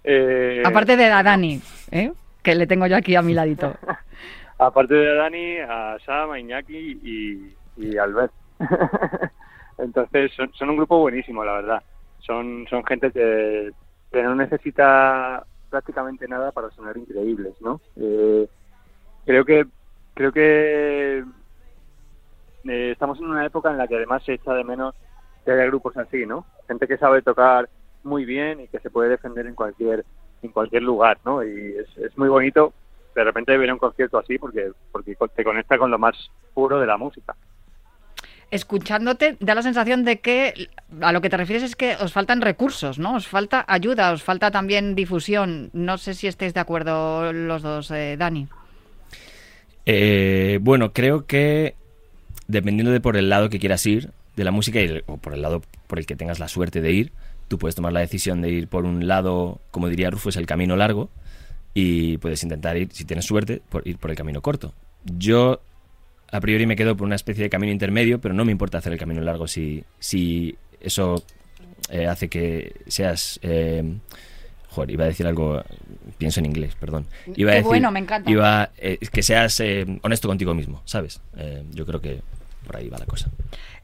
Eh, 0.03 0.61
Aparte 0.63 0.95
de 0.95 1.05
a 1.05 1.23
Dani, 1.23 1.59
¿eh? 1.89 2.13
Que 2.43 2.55
le 2.55 2.67
tengo 2.67 2.87
yo 2.87 2.95
aquí 2.95 3.15
a 3.15 3.21
mi 3.21 3.33
ladito. 3.33 3.75
Aparte 4.59 4.93
de 4.93 5.15
Dani, 5.15 5.57
a 5.59 5.97
Sam, 6.05 6.31
a 6.31 6.39
Iñaki 6.39 6.99
y, 7.03 7.55
y 7.77 7.97
Albert. 7.97 8.33
Entonces, 9.77 10.31
son, 10.35 10.51
son 10.53 10.71
un 10.71 10.77
grupo 10.77 10.99
buenísimo, 10.99 11.45
la 11.45 11.53
verdad. 11.53 11.83
Son, 12.19 12.65
son 12.69 12.83
gente 12.85 13.11
que, 13.11 13.71
que 14.11 14.23
no 14.23 14.35
necesita 14.35 15.45
prácticamente 15.69 16.27
nada 16.27 16.51
para 16.51 16.71
sonar 16.71 16.97
increíbles, 16.97 17.53
¿no? 17.61 17.81
Eh, 17.95 18.47
creo 19.25 19.45
que 19.45 19.65
creo 20.13 20.31
que 20.31 21.23
eh, 22.65 22.91
estamos 22.91 23.19
en 23.19 23.25
una 23.25 23.45
época 23.45 23.69
en 23.69 23.77
la 23.77 23.87
que 23.87 23.95
además 23.95 24.23
se 24.23 24.33
echa 24.33 24.53
de 24.53 24.63
menos 24.63 24.95
que 25.45 25.51
haya 25.51 25.65
grupos 25.65 25.95
así, 25.97 26.25
¿no? 26.25 26.45
Gente 26.67 26.87
que 26.87 26.97
sabe 26.97 27.21
tocar 27.21 27.69
muy 28.03 28.25
bien 28.25 28.61
y 28.61 28.67
que 28.67 28.79
se 28.79 28.89
puede 28.89 29.09
defender 29.09 29.45
en 29.45 29.55
cualquier 29.55 30.05
en 30.41 30.51
cualquier 30.51 30.83
lugar, 30.83 31.17
¿no? 31.25 31.43
Y 31.43 31.75
es, 31.77 31.97
es 31.97 32.17
muy 32.17 32.29
bonito 32.29 32.73
de 33.15 33.23
repente 33.23 33.57
ver 33.57 33.71
un 33.73 33.79
concierto 33.79 34.19
así 34.19 34.37
porque 34.37 34.71
porque 34.91 35.15
te 35.35 35.43
conecta 35.43 35.77
con 35.77 35.89
lo 35.89 35.97
más 35.97 36.15
puro 36.53 36.79
de 36.79 36.85
la 36.85 36.97
música. 36.97 37.35
Escuchándote, 38.49 39.35
da 39.41 39.55
la 39.55 39.61
sensación 39.61 40.05
de 40.05 40.19
que 40.19 40.69
a 41.01 41.11
lo 41.11 41.19
que 41.19 41.29
te 41.29 41.35
refieres 41.35 41.63
es 41.63 41.75
que 41.75 41.95
os 41.99 42.13
faltan 42.13 42.41
recursos, 42.41 42.97
¿no? 42.97 43.15
Os 43.15 43.27
falta 43.27 43.65
ayuda, 43.67 44.13
os 44.13 44.23
falta 44.23 44.51
también 44.51 44.95
difusión. 44.95 45.69
No 45.73 45.97
sé 45.97 46.13
si 46.13 46.27
estáis 46.27 46.53
de 46.53 46.61
acuerdo 46.61 47.33
los 47.33 47.61
dos, 47.61 47.91
eh, 47.91 48.15
Dani. 48.17 48.47
Eh, 49.85 50.59
bueno, 50.61 50.93
creo 50.93 51.25
que 51.25 51.75
dependiendo 52.47 52.91
de 52.91 53.01
por 53.01 53.17
el 53.17 53.29
lado 53.29 53.49
que 53.49 53.59
quieras 53.59 53.85
ir 53.85 54.11
de 54.35 54.43
la 54.43 54.51
música 54.51 54.79
y 54.79 54.85
el- 54.85 55.03
o 55.07 55.17
por 55.17 55.33
el 55.33 55.41
lado 55.41 55.61
por 55.87 55.99
el 55.99 56.05
que 56.05 56.15
tengas 56.15 56.39
la 56.39 56.47
suerte 56.47 56.81
de 56.81 56.91
ir, 56.91 57.11
tú 57.47 57.57
puedes 57.57 57.75
tomar 57.75 57.93
la 57.93 57.99
decisión 58.01 58.41
de 58.41 58.49
ir 58.49 58.67
por 58.67 58.85
un 58.85 59.07
lado, 59.07 59.59
como 59.71 59.89
diría 59.89 60.09
Rufus, 60.09 60.35
el 60.35 60.45
camino 60.45 60.75
largo 60.75 61.09
y 61.73 62.17
puedes 62.17 62.41
intentar 62.43 62.75
ir, 62.77 62.89
si 62.91 63.05
tienes 63.05 63.25
suerte, 63.25 63.61
por 63.69 63.87
ir 63.87 63.97
por 63.97 64.09
el 64.09 64.17
camino 64.17 64.41
corto. 64.41 64.73
Yo 65.05 65.61
a 66.31 66.39
priori 66.41 66.65
me 66.65 66.75
quedo 66.75 66.97
por 66.97 67.05
una 67.05 67.15
especie 67.15 67.43
de 67.43 67.49
camino 67.49 67.71
intermedio, 67.71 68.19
pero 68.19 68.33
no 68.33 68.45
me 68.45 68.51
importa 68.51 68.79
hacer 68.79 68.93
el 68.93 68.99
camino 68.99 69.21
largo 69.21 69.47
si, 69.47 69.83
si 69.99 70.57
eso 70.81 71.23
eh, 71.89 72.07
hace 72.07 72.29
que 72.29 72.81
seas... 72.87 73.39
eh, 73.43 73.83
joder, 74.69 74.91
iba 74.91 75.05
a 75.05 75.07
decir 75.07 75.25
algo, 75.25 75.63
pienso 76.17 76.39
en 76.39 76.45
inglés, 76.47 76.75
perdón. 76.75 77.07
Iba 77.35 77.51
a 77.51 77.53
Qué 77.53 77.57
decir, 77.57 77.67
bueno, 77.67 77.91
me 77.91 77.99
encanta. 77.99 78.29
Iba, 78.29 78.71
eh, 78.77 78.99
que 79.11 79.23
seas 79.23 79.59
eh, 79.59 79.85
honesto 80.03 80.27
contigo 80.27 80.53
mismo, 80.53 80.81
¿sabes? 80.85 81.21
Yo 81.71 81.85
creo 81.85 82.01
que 82.01 82.21
por 82.67 82.77
ahí 82.77 82.89
va 82.89 82.97
la 82.99 83.05
cosa. 83.05 83.29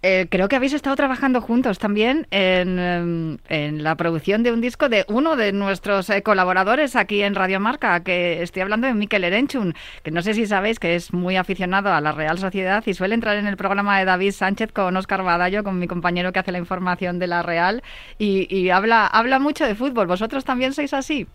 Eh, 0.06 0.28
creo 0.30 0.50
que 0.50 0.58
habéis 0.58 0.74
estado 0.74 0.96
trabajando 0.98 1.40
juntos 1.40 1.80
también 1.80 2.28
en, 2.30 2.78
em, 2.78 3.38
en 3.48 3.84
la 3.84 3.96
producción 3.96 4.44
de 4.44 4.52
un 4.52 4.60
disco 4.60 4.90
de 4.90 5.06
uno 5.08 5.38
de 5.38 5.54
nuestros 5.54 6.10
eh, 6.10 6.22
colaboradores 6.22 6.98
aquí 6.98 7.22
en 7.24 7.36
Radio 7.36 7.62
Marca, 7.62 8.04
que 8.04 8.44
estoy 8.44 8.62
hablando 8.64 8.86
de 8.86 8.94
Mikel 8.94 9.24
Erenchun, 9.24 9.74
que 10.04 10.12
no 10.12 10.22
sé 10.22 10.34
si 10.34 10.46
sabéis 10.46 10.78
que 10.78 10.96
es 10.96 11.14
muy 11.14 11.38
aficionado 11.38 11.94
a 11.94 12.02
la 12.02 12.12
Real 12.12 12.38
Sociedad 12.38 12.84
y 12.86 12.94
suele 12.94 13.16
entrar 13.16 13.38
en 13.38 13.48
el 13.48 13.56
programa 13.56 13.98
de 13.98 14.04
David 14.06 14.32
Sánchez 14.34 14.74
con 14.74 14.96
Óscar 14.98 15.24
Badallo, 15.24 15.64
con 15.64 15.80
mi 15.80 15.88
compañero 15.88 16.34
que 16.34 16.40
hace 16.40 16.52
la 16.52 16.58
información 16.60 17.18
de 17.18 17.28
la 17.28 17.42
Real, 17.42 17.82
y, 18.20 18.54
y 18.54 18.70
habla, 18.72 19.08
habla 19.08 19.40
mucho 19.40 19.66
de 19.66 19.76
fútbol. 19.76 20.08
¿Vosotros 20.08 20.44
también 20.44 20.74
sois 20.74 20.94
así? 20.94 21.28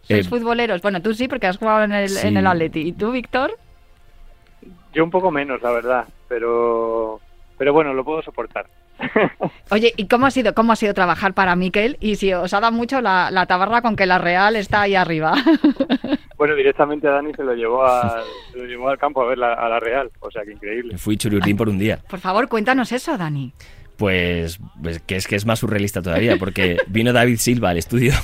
¿Sois 0.00 0.26
Eh, 0.26 0.28
futboleros? 0.30 0.80
Bueno, 0.80 1.02
tú 1.02 1.12
sí, 1.12 1.28
porque 1.28 1.46
has 1.46 1.58
jugado 1.58 1.84
en 1.84 1.92
el, 1.92 2.08
sí. 2.08 2.26
en 2.26 2.38
el 2.38 2.46
Atleti. 2.46 2.80
¿Y 2.80 2.92
tú, 2.92 3.12
Víctor? 3.12 3.58
Yo 4.94 5.04
un 5.04 5.10
poco 5.10 5.30
menos, 5.30 5.60
la 5.62 5.70
verdad, 5.72 6.04
pero 6.32 7.20
pero 7.58 7.74
bueno, 7.74 7.92
lo 7.92 8.04
puedo 8.04 8.22
soportar. 8.22 8.66
Oye, 9.70 9.92
¿y 9.96 10.08
cómo 10.08 10.26
ha 10.26 10.30
sido 10.30 10.54
cómo 10.54 10.72
ha 10.72 10.76
sido 10.76 10.94
trabajar 10.94 11.34
para 11.34 11.54
Miquel? 11.56 11.98
Y 12.00 12.16
si 12.16 12.32
os 12.32 12.54
ha 12.54 12.60
dado 12.60 12.72
mucho 12.72 13.02
la, 13.02 13.30
la 13.30 13.46
tabarra 13.46 13.82
con 13.82 13.96
que 13.96 14.06
la 14.06 14.18
Real 14.18 14.56
está 14.56 14.82
ahí 14.82 14.94
arriba. 14.94 15.34
Bueno, 16.38 16.56
directamente 16.56 17.06
a 17.06 17.12
Dani 17.12 17.32
se 17.34 17.44
lo 17.44 17.54
llevó, 17.54 17.84
a, 17.84 18.20
se 18.50 18.58
lo 18.58 18.64
llevó 18.64 18.88
al 18.88 18.98
campo 18.98 19.22
a 19.22 19.26
ver 19.26 19.38
la, 19.38 19.52
a 19.52 19.68
la 19.68 19.78
Real, 19.78 20.10
o 20.18 20.28
sea 20.28 20.42
que 20.42 20.50
increíble. 20.50 20.98
Fui 20.98 21.16
chururdín 21.16 21.56
por 21.56 21.68
un 21.68 21.78
día. 21.78 22.00
Por 22.10 22.18
favor, 22.18 22.48
cuéntanos 22.48 22.90
eso, 22.90 23.16
Dani. 23.16 23.52
Pues, 23.96 24.58
pues 24.82 24.98
que 24.98 25.14
es 25.14 25.28
que 25.28 25.36
es 25.36 25.46
más 25.46 25.60
surrealista 25.60 26.02
todavía, 26.02 26.38
porque 26.38 26.78
vino 26.88 27.12
David 27.12 27.36
Silva 27.36 27.70
al 27.70 27.78
estudio 27.78 28.14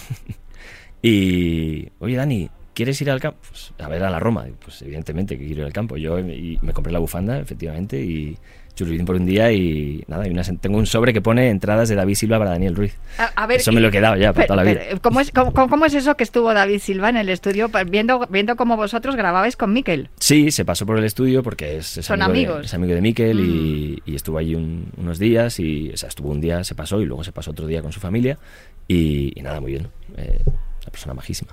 y, 1.00 1.90
oye 2.00 2.16
Dani, 2.16 2.50
¿quieres 2.78 3.00
ir 3.02 3.10
al 3.10 3.18
campo? 3.18 3.38
Pues, 3.50 3.72
a 3.80 3.88
ver 3.88 4.04
a 4.04 4.10
la 4.10 4.20
Roma. 4.20 4.46
Pues 4.64 4.80
evidentemente 4.82 5.36
que 5.36 5.44
quiero 5.44 5.62
ir 5.62 5.66
al 5.66 5.72
campo. 5.72 5.96
Yo 5.96 6.20
y 6.20 6.60
me 6.62 6.72
compré 6.72 6.92
la 6.92 7.00
bufanda, 7.00 7.40
efectivamente, 7.40 8.00
y 8.00 8.38
chururdín 8.76 9.04
por 9.04 9.16
un 9.16 9.26
día 9.26 9.50
y 9.50 10.04
nada, 10.06 10.28
y 10.28 10.30
una, 10.30 10.44
tengo 10.44 10.78
un 10.78 10.86
sobre 10.86 11.12
que 11.12 11.20
pone 11.20 11.50
entradas 11.50 11.88
de 11.88 11.96
David 11.96 12.14
Silva 12.14 12.38
para 12.38 12.50
Daniel 12.50 12.76
Ruiz. 12.76 12.94
A, 13.18 13.24
a 13.34 13.46
ver, 13.48 13.58
Eso 13.58 13.72
me 13.72 13.80
lo 13.80 13.88
he 13.88 13.90
quedado 13.90 14.14
ya 14.14 14.32
para 14.32 14.34
pero- 14.34 14.46
toda 14.54 14.56
la 14.64 14.70
vida. 14.70 14.80
pero, 14.86 15.00
¿cómo, 15.02 15.18
es, 15.20 15.32
cómo, 15.32 15.52
cómo 15.52 15.84
es 15.86 15.94
eso 15.94 16.14
que 16.16 16.22
estuvo 16.22 16.54
David 16.54 16.78
Silva 16.78 17.08
en 17.10 17.16
el 17.16 17.28
estudio 17.28 17.70
viendo, 17.88 18.24
viendo 18.30 18.54
cómo 18.54 18.76
vosotros 18.76 19.16
grababais 19.16 19.56
con 19.56 19.72
Miquel? 19.72 20.10
Sí, 20.20 20.52
se 20.52 20.64
pasó 20.64 20.86
por 20.86 20.96
el 20.96 21.02
estudio 21.02 21.42
porque 21.42 21.78
es, 21.78 21.98
es 21.98 22.06
Son 22.06 22.22
amigo, 22.22 22.52
amigos. 22.52 22.56
Mm. 22.56 22.60
De, 22.60 22.66
es 22.66 22.74
amigo 22.74 22.94
de 22.94 23.00
Miquel 23.00 23.40
y, 23.40 24.02
y 24.06 24.14
estuvo 24.14 24.38
allí 24.38 24.54
un- 24.54 24.92
unos 24.96 25.18
días 25.18 25.58
y 25.58 25.90
o 25.92 25.96
sea, 25.96 26.08
estuvo 26.08 26.30
un 26.30 26.40
día, 26.40 26.62
se 26.62 26.76
pasó 26.76 27.00
y 27.00 27.04
luego 27.04 27.24
se 27.24 27.32
pasó 27.32 27.50
otro 27.50 27.66
día 27.66 27.82
con 27.82 27.90
su 27.90 27.98
familia 27.98 28.38
y, 28.86 29.32
y 29.36 29.42
nada, 29.42 29.60
muy 29.60 29.72
bien. 29.72 29.88
Eh, 30.16 30.38
una 30.46 30.90
persona 30.92 31.14
majísima. 31.14 31.50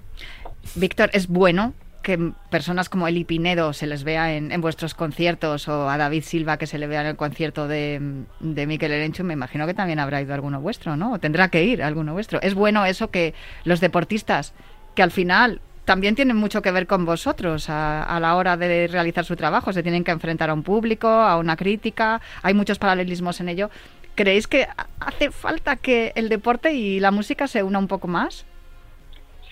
Víctor, 0.73 1.09
es 1.13 1.27
bueno 1.27 1.73
que 2.05 2.33
personas 2.51 2.87
como 2.87 3.07
Eli 3.07 3.23
Pinedo 3.23 3.73
se 3.73 3.87
les 3.87 4.03
vea 4.03 4.35
en, 4.35 4.61
vuestros 4.61 4.93
conciertos 4.93 5.67
o 5.67 5.89
a 5.89 5.97
David 5.97 6.23
Silva 6.23 6.57
que 6.57 6.67
se 6.67 6.77
le 6.77 6.85
vea 6.85 7.01
en 7.01 7.07
el 7.07 7.15
concierto 7.15 7.67
de, 7.67 8.25
de 8.39 8.67
Miquel 8.67 8.91
Erenchu. 8.91 9.23
Me 9.23 9.33
imagino 9.33 9.65
que 9.65 9.73
también 9.73 9.97
habrá 9.97 10.21
ido 10.21 10.35
alguno 10.35 10.61
vuestro, 10.61 10.95
¿no? 10.95 11.13
O 11.13 11.19
tendrá 11.19 11.47
que 11.47 11.63
ir 11.63 11.81
alguno 11.81 12.13
vuestro. 12.13 12.39
Es 12.43 12.53
bueno 12.53 12.85
eso 12.85 13.09
que 13.09 13.33
los 13.63 13.79
deportistas, 13.79 14.53
que 14.93 15.01
al 15.01 15.09
final 15.09 15.61
también 15.85 16.13
tienen 16.13 16.37
mucho 16.37 16.61
que 16.61 16.71
ver 16.71 16.85
con 16.85 17.05
vosotros 17.05 17.71
a, 17.71 18.03
a 18.03 18.19
la 18.19 18.35
hora 18.35 18.55
de 18.55 18.87
realizar 18.87 19.25
su 19.25 19.35
trabajo. 19.35 19.73
Se 19.73 19.81
tienen 19.81 20.03
que 20.03 20.11
enfrentar 20.11 20.51
a 20.51 20.53
un 20.53 20.61
público, 20.61 21.07
a 21.07 21.37
una 21.37 21.55
crítica. 21.55 22.21
Hay 22.43 22.53
muchos 22.53 22.77
paralelismos 22.77 23.39
en 23.39 23.49
ello. 23.49 23.71
¿Creéis 24.13 24.47
que 24.47 24.67
hace 24.99 25.31
falta 25.31 25.75
que 25.75 26.13
el 26.15 26.29
deporte 26.29 26.73
y 26.73 26.99
la 26.99 27.09
música 27.09 27.47
se 27.47 27.63
una 27.63 27.79
un 27.79 27.87
poco 27.87 28.07
más? 28.07 28.45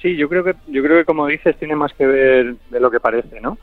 Sí, 0.04 0.18
yo 0.18 0.28
creo 0.28 0.44
que 0.44 0.54
yo 0.68 0.84
creo 0.84 0.98
que 0.98 1.06
como 1.06 1.28
dices 1.28 1.58
tiene 1.58 1.78
más 1.78 1.94
que 1.94 2.06
ver 2.06 2.56
de 2.70 2.80
lo 2.82 2.92
que 2.92 3.00
parece, 3.00 3.40
¿no? 3.40 3.58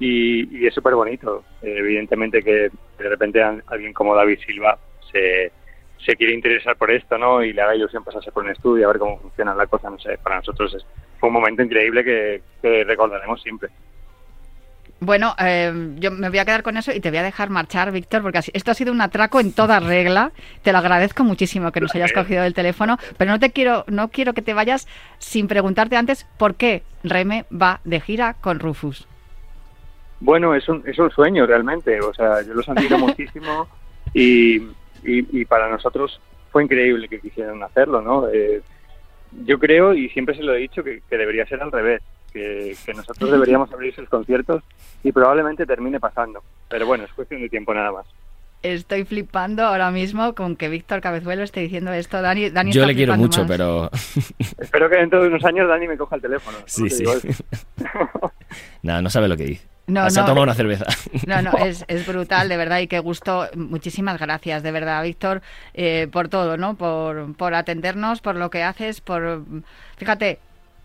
Y, 0.00 0.66
es 0.66 0.74
súper 0.74 0.94
bonito. 0.94 1.44
Eh, 1.60 1.74
evidentemente 1.78 2.42
que 2.42 2.70
de 2.98 3.08
repente 3.10 3.42
alguien 3.42 3.92
como 3.92 4.16
David 4.16 4.38
Silva 4.46 4.78
se, 5.12 5.52
se 5.98 6.16
quiere 6.16 6.32
interesar 6.32 6.76
por 6.76 6.90
esto, 6.90 7.18
¿no? 7.18 7.44
Y 7.44 7.52
le 7.52 7.60
haga 7.60 7.76
ilusión 7.76 8.02
pasarse 8.02 8.32
por 8.32 8.42
un 8.42 8.50
estudio, 8.50 8.86
a 8.86 8.92
ver 8.92 8.98
cómo 8.98 9.18
funciona 9.20 9.54
la 9.54 9.66
cosa, 9.66 9.90
no 9.90 9.98
sé, 9.98 10.16
para 10.16 10.36
nosotros 10.36 10.74
es, 10.74 10.86
un 11.20 11.32
momento 11.32 11.62
increíble 11.62 12.02
que 12.02 12.40
recordaremos 12.84 13.42
siempre. 13.42 13.68
Bueno, 15.04 15.34
eh, 15.44 15.96
yo 15.98 16.12
me 16.12 16.28
voy 16.28 16.38
a 16.38 16.44
quedar 16.44 16.62
con 16.62 16.76
eso 16.76 16.92
y 16.92 17.00
te 17.00 17.10
voy 17.10 17.18
a 17.18 17.24
dejar 17.24 17.50
marchar, 17.50 17.90
Víctor, 17.90 18.22
porque 18.22 18.38
esto 18.52 18.70
ha 18.70 18.74
sido 18.74 18.92
un 18.92 19.00
atraco 19.00 19.40
en 19.40 19.52
toda 19.52 19.80
regla. 19.80 20.30
Te 20.62 20.70
lo 20.70 20.78
agradezco 20.78 21.24
muchísimo 21.24 21.72
que 21.72 21.80
nos 21.80 21.92
hayas 21.96 22.12
cogido 22.12 22.44
el 22.44 22.54
teléfono, 22.54 22.98
pero 23.18 23.32
no 23.32 23.40
te 23.40 23.50
quiero, 23.50 23.84
no 23.88 24.10
quiero 24.10 24.32
que 24.32 24.42
te 24.42 24.54
vayas 24.54 24.86
sin 25.18 25.48
preguntarte 25.48 25.96
antes 25.96 26.24
por 26.38 26.54
qué 26.54 26.84
Reme 27.02 27.46
va 27.50 27.80
de 27.82 27.98
gira 27.98 28.34
con 28.34 28.60
Rufus. 28.60 29.08
Bueno, 30.20 30.54
es 30.54 30.68
un, 30.68 30.84
es 30.86 30.96
un 31.00 31.10
sueño 31.10 31.46
realmente, 31.46 32.00
o 32.00 32.14
sea, 32.14 32.40
yo 32.42 32.54
los 32.54 32.68
admiro 32.68 32.96
muchísimo 32.96 33.66
y, 34.14 34.58
y, 34.58 34.70
y 35.02 35.44
para 35.46 35.68
nosotros 35.68 36.20
fue 36.52 36.62
increíble 36.62 37.08
que 37.08 37.18
quisieran 37.18 37.60
hacerlo, 37.64 38.02
¿no? 38.02 38.28
Eh, 38.28 38.62
yo 39.44 39.58
creo, 39.58 39.94
y 39.94 40.08
siempre 40.10 40.36
se 40.36 40.42
lo 40.42 40.54
he 40.54 40.58
dicho, 40.58 40.82
que, 40.82 41.02
que 41.08 41.18
debería 41.18 41.46
ser 41.46 41.62
al 41.62 41.72
revés, 41.72 42.02
que, 42.32 42.76
que 42.84 42.94
nosotros 42.94 43.30
deberíamos 43.30 43.72
abrir 43.72 43.94
sus 43.94 44.08
conciertos 44.08 44.62
y 45.02 45.12
probablemente 45.12 45.66
termine 45.66 46.00
pasando, 46.00 46.42
pero 46.68 46.86
bueno, 46.86 47.04
es 47.04 47.12
cuestión 47.12 47.40
de 47.40 47.48
tiempo 47.48 47.74
nada 47.74 47.92
más. 47.92 48.06
Estoy 48.62 49.04
flipando 49.04 49.64
ahora 49.64 49.90
mismo 49.90 50.36
con 50.36 50.54
que 50.54 50.68
Víctor 50.68 51.00
Cabezuelo 51.00 51.42
esté 51.42 51.60
diciendo 51.60 51.92
esto. 51.92 52.22
Dani, 52.22 52.50
Dani 52.50 52.70
Yo 52.70 52.86
le 52.86 52.94
quiero 52.94 53.16
mucho, 53.16 53.40
más. 53.40 53.48
pero 53.48 53.90
Espero 54.56 54.88
que 54.88 54.96
dentro 54.98 55.20
de 55.20 55.28
unos 55.28 55.44
años 55.44 55.68
Dani 55.68 55.88
me 55.88 55.96
coja 55.96 56.14
el 56.14 56.22
teléfono. 56.22 56.58
¿no? 56.62 56.64
sí, 56.66 56.88
sí. 56.88 57.04
Nada, 58.82 59.02
no 59.02 59.10
sabe 59.10 59.26
lo 59.26 59.36
que 59.36 59.44
dice. 59.44 59.71
No, 59.92 60.08
Se 60.10 60.18
ha 60.18 60.22
no, 60.22 60.26
tomado 60.28 60.40
de- 60.46 60.50
una 60.50 60.54
cerveza. 60.54 60.86
No, 61.26 61.42
no, 61.42 61.52
es, 61.64 61.84
es 61.88 62.06
brutal, 62.06 62.48
de 62.48 62.56
verdad, 62.56 62.78
y 62.80 62.86
qué 62.86 62.98
gusto. 62.98 63.48
Muchísimas 63.54 64.18
gracias, 64.18 64.62
de 64.62 64.72
verdad, 64.72 65.02
Víctor, 65.02 65.42
eh, 65.74 66.08
por 66.10 66.28
todo, 66.28 66.56
¿no? 66.56 66.76
Por, 66.76 67.34
por 67.36 67.54
atendernos, 67.54 68.20
por 68.20 68.36
lo 68.36 68.48
que 68.50 68.62
haces, 68.62 69.00
por... 69.00 69.44
Fíjate, 69.96 70.38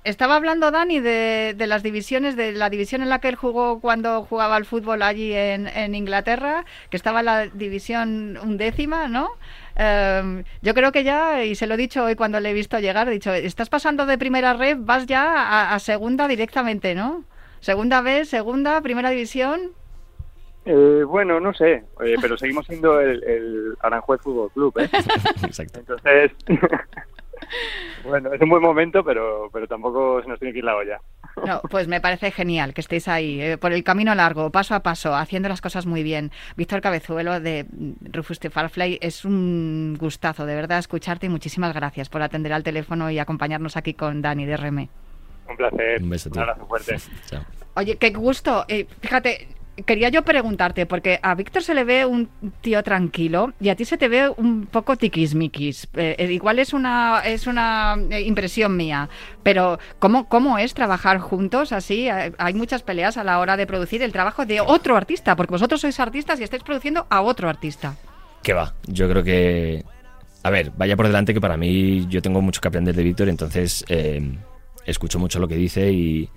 estaba 0.03 0.35
hablando 0.35 0.71
Dani 0.71 0.99
de, 0.99 1.53
de 1.57 1.67
las 1.67 1.83
divisiones, 1.83 2.35
de 2.35 2.51
la 2.53 2.69
división 2.69 3.01
en 3.01 3.09
la 3.09 3.19
que 3.19 3.27
él 3.29 3.35
jugó 3.35 3.79
cuando 3.79 4.23
jugaba 4.23 4.55
al 4.55 4.65
fútbol 4.65 5.01
allí 5.01 5.33
en, 5.33 5.67
en 5.67 5.95
Inglaterra, 5.95 6.65
que 6.89 6.97
estaba 6.97 7.23
la 7.23 7.47
división 7.47 8.37
undécima, 8.41 9.07
¿no? 9.07 9.29
Eh, 9.75 10.43
yo 10.61 10.73
creo 10.73 10.91
que 10.91 11.03
ya, 11.03 11.43
y 11.43 11.55
se 11.55 11.67
lo 11.67 11.73
he 11.73 11.77
dicho 11.77 12.03
hoy 12.05 12.15
cuando 12.15 12.39
le 12.39 12.49
he 12.51 12.53
visto 12.53 12.79
llegar, 12.79 13.07
he 13.07 13.11
dicho, 13.11 13.33
estás 13.33 13.69
pasando 13.69 14.05
de 14.05 14.17
primera 14.17 14.53
red, 14.53 14.77
vas 14.79 15.05
ya 15.05 15.23
a, 15.33 15.75
a 15.75 15.79
segunda 15.79 16.27
directamente, 16.27 16.95
¿no? 16.95 17.23
Segunda 17.59 18.01
vez, 18.01 18.29
segunda, 18.29 18.81
primera 18.81 19.09
división. 19.09 19.71
Eh, 20.65 21.03
bueno, 21.07 21.39
no 21.39 21.53
sé, 21.53 21.83
eh, 22.03 22.15
pero 22.21 22.37
seguimos 22.37 22.65
siendo 22.65 22.99
el, 22.99 23.23
el 23.23 23.77
Aranjuez 23.79 24.21
Fútbol 24.21 24.51
Club, 24.51 24.77
¿eh? 24.79 24.89
Exacto. 25.43 25.79
Entonces, 25.79 26.31
bueno, 28.03 28.33
es 28.33 28.41
un 28.41 28.49
buen 28.49 28.61
momento, 28.61 29.03
pero, 29.03 29.49
pero 29.53 29.65
tampoco 29.67 30.21
se 30.21 30.27
nos 30.27 30.39
tiene 30.39 30.51
que 30.51 30.59
ir 30.59 30.65
la 30.65 30.75
olla. 30.75 30.99
No, 31.45 31.61
pues 31.69 31.87
me 31.87 32.01
parece 32.01 32.31
genial 32.31 32.73
que 32.73 32.81
estéis 32.81 33.07
ahí, 33.07 33.39
eh, 33.39 33.57
por 33.57 33.71
el 33.71 33.83
camino 33.83 34.13
largo, 34.15 34.51
paso 34.51 34.75
a 34.75 34.81
paso, 34.81 35.15
haciendo 35.15 35.47
las 35.47 35.61
cosas 35.61 35.85
muy 35.85 36.03
bien. 36.03 36.31
Víctor 36.57 36.81
Cabezuelo 36.81 37.39
de 37.39 37.65
Rufus 38.11 38.39
the 38.39 38.49
Farfly, 38.49 38.97
es 39.01 39.23
un 39.23 39.95
gustazo, 39.99 40.45
de 40.45 40.55
verdad, 40.55 40.79
escucharte 40.79 41.27
y 41.27 41.29
muchísimas 41.29 41.73
gracias 41.73 42.09
por 42.09 42.21
atender 42.21 42.53
al 42.53 42.63
teléfono 42.63 43.09
y 43.11 43.19
acompañarnos 43.19 43.77
aquí 43.77 43.93
con 43.93 44.21
Dani 44.21 44.45
de 44.45 44.57
RM. 44.57 44.89
Un 45.49 45.57
placer. 45.57 46.01
Un 46.01 46.09
beso, 46.09 46.29
tío. 46.29 46.41
abrazo 46.41 46.65
fuerte. 46.65 46.97
Chao. 47.29 47.43
Oye, 47.75 47.95
qué 47.97 48.09
gusto. 48.09 48.65
Eh, 48.67 48.87
fíjate, 49.01 49.49
quería 49.85 50.09
yo 50.09 50.23
preguntarte, 50.23 50.85
porque 50.85 51.19
a 51.21 51.35
Víctor 51.35 51.61
se 51.61 51.75
le 51.75 51.83
ve 51.83 52.05
un 52.05 52.29
tío 52.61 52.81
tranquilo 52.81 53.53
y 53.59 53.69
a 53.69 53.75
ti 53.75 53.85
se 53.85 53.97
te 53.97 54.07
ve 54.07 54.29
un 54.29 54.65
poco 54.65 54.95
tiquismiquis. 54.95 55.87
Eh, 55.93 56.15
eh, 56.17 56.31
igual 56.31 56.59
es 56.59 56.73
una, 56.73 57.21
es 57.23 57.45
una 57.45 57.95
impresión 58.25 58.75
mía, 58.75 59.09
pero 59.43 59.77
¿cómo, 59.99 60.27
¿cómo 60.27 60.57
es 60.57 60.73
trabajar 60.73 61.19
juntos 61.19 61.71
así? 61.71 62.09
Hay 62.09 62.53
muchas 62.53 62.81
peleas 62.81 63.17
a 63.17 63.23
la 63.23 63.39
hora 63.39 63.57
de 63.57 63.67
producir 63.67 64.01
el 64.01 64.11
trabajo 64.11 64.45
de 64.45 64.59
otro 64.61 64.97
artista, 64.97 65.35
porque 65.35 65.51
vosotros 65.51 65.81
sois 65.81 65.99
artistas 65.99 66.39
y 66.39 66.43
estáis 66.43 66.63
produciendo 66.63 67.05
a 67.09 67.21
otro 67.21 67.47
artista. 67.47 67.95
¿Qué 68.41 68.53
va? 68.53 68.73
Yo 68.87 69.09
creo 69.09 69.23
que... 69.23 69.83
A 70.43 70.49
ver, 70.49 70.71
vaya 70.77 70.95
por 70.95 71.07
delante 71.07 71.33
que 71.33 71.41
para 71.41 71.57
mí 71.57 72.07
yo 72.07 72.21
tengo 72.21 72.41
mucho 72.41 72.61
que 72.61 72.69
aprender 72.69 72.95
de 72.95 73.03
Víctor, 73.03 73.27
entonces 73.27 73.83
eh, 73.89 74.21
escucho 74.87 75.19
mucho 75.19 75.37
lo 75.39 75.47
que 75.47 75.55
dice 75.55 75.91
y, 75.91 76.29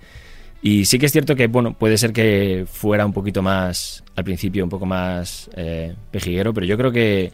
y 0.61 0.85
sí 0.85 0.99
que 0.99 1.07
es 1.07 1.11
cierto 1.11 1.35
que, 1.35 1.47
bueno, 1.47 1.73
puede 1.73 1.97
ser 1.97 2.13
que 2.13 2.65
fuera 2.71 3.05
un 3.05 3.13
poquito 3.13 3.41
más, 3.41 4.03
al 4.15 4.23
principio, 4.23 4.63
un 4.63 4.69
poco 4.69 4.85
más 4.85 5.49
eh, 5.55 5.95
pejiguero, 6.11 6.53
pero 6.53 6.67
yo 6.67 6.77
creo 6.77 6.91
que 6.91 7.31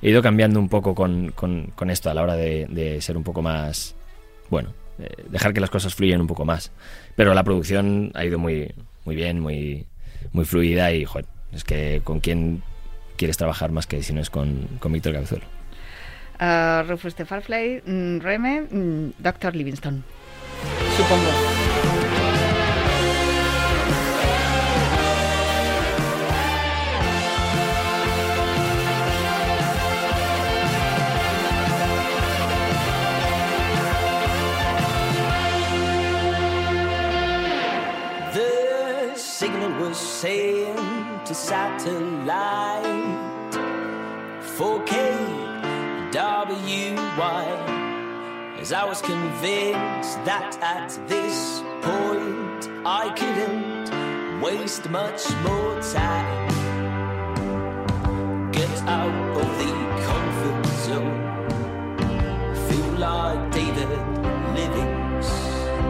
he 0.00 0.10
ido 0.10 0.22
cambiando 0.22 0.60
un 0.60 0.68
poco 0.68 0.94
con, 0.94 1.32
con- 1.32 1.72
con 1.74 1.90
esto 1.90 2.08
a 2.10 2.14
la 2.14 2.22
hora 2.22 2.36
de, 2.36 2.66
de 2.70 3.00
ser 3.00 3.16
un 3.16 3.24
poco 3.24 3.42
más, 3.42 3.96
bueno, 4.48 4.72
eh, 5.00 5.08
dejar 5.30 5.52
que 5.52 5.60
las 5.60 5.70
cosas 5.70 5.94
fluyan 5.94 6.20
un 6.20 6.28
poco 6.28 6.44
más. 6.44 6.70
Pero 7.16 7.34
la 7.34 7.42
producción 7.42 8.12
ha 8.14 8.24
ido 8.24 8.38
muy, 8.38 8.72
muy 9.04 9.16
bien, 9.16 9.40
muy, 9.40 9.86
muy 10.32 10.44
fluida 10.44 10.92
y, 10.92 11.04
joder, 11.04 11.26
es 11.52 11.64
que 11.64 12.00
con 12.04 12.20
quién 12.20 12.62
quieres 13.16 13.36
trabajar 13.36 13.72
más 13.72 13.88
que 13.88 14.02
si 14.04 14.12
no 14.12 14.20
es 14.20 14.30
con, 14.30 14.68
con 14.78 14.92
Víctor 14.92 15.14
Cabezuelo. 15.14 15.44
Ah, 16.38 16.84
Rufus 16.88 17.16
the 17.16 17.24
Farfly, 17.24 17.82
mm, 17.84 18.20
Reme, 18.20 18.60
mm, 18.70 19.12
Doctor 19.18 19.56
Livingston. 20.98 21.28
Supongo. 21.28 21.48
The 21.48 21.57
as 48.68 48.72
I 48.74 48.84
was 48.84 49.00
convinced 49.00 50.22
that 50.26 50.58
at 50.60 50.90
this 51.08 51.62
point 51.80 52.68
I 52.84 53.08
couldn't 53.16 54.42
waste 54.42 54.90
much 54.90 55.22
more 55.42 55.80
time. 55.80 56.48
Get 58.52 58.82
out 58.82 59.14
of 59.40 59.48
the 59.60 59.72
comfort 60.08 60.66
zone. 60.84 61.18
Feel 62.68 62.92
like 62.98 63.50
David 63.52 63.88
Livingston. 64.58 65.88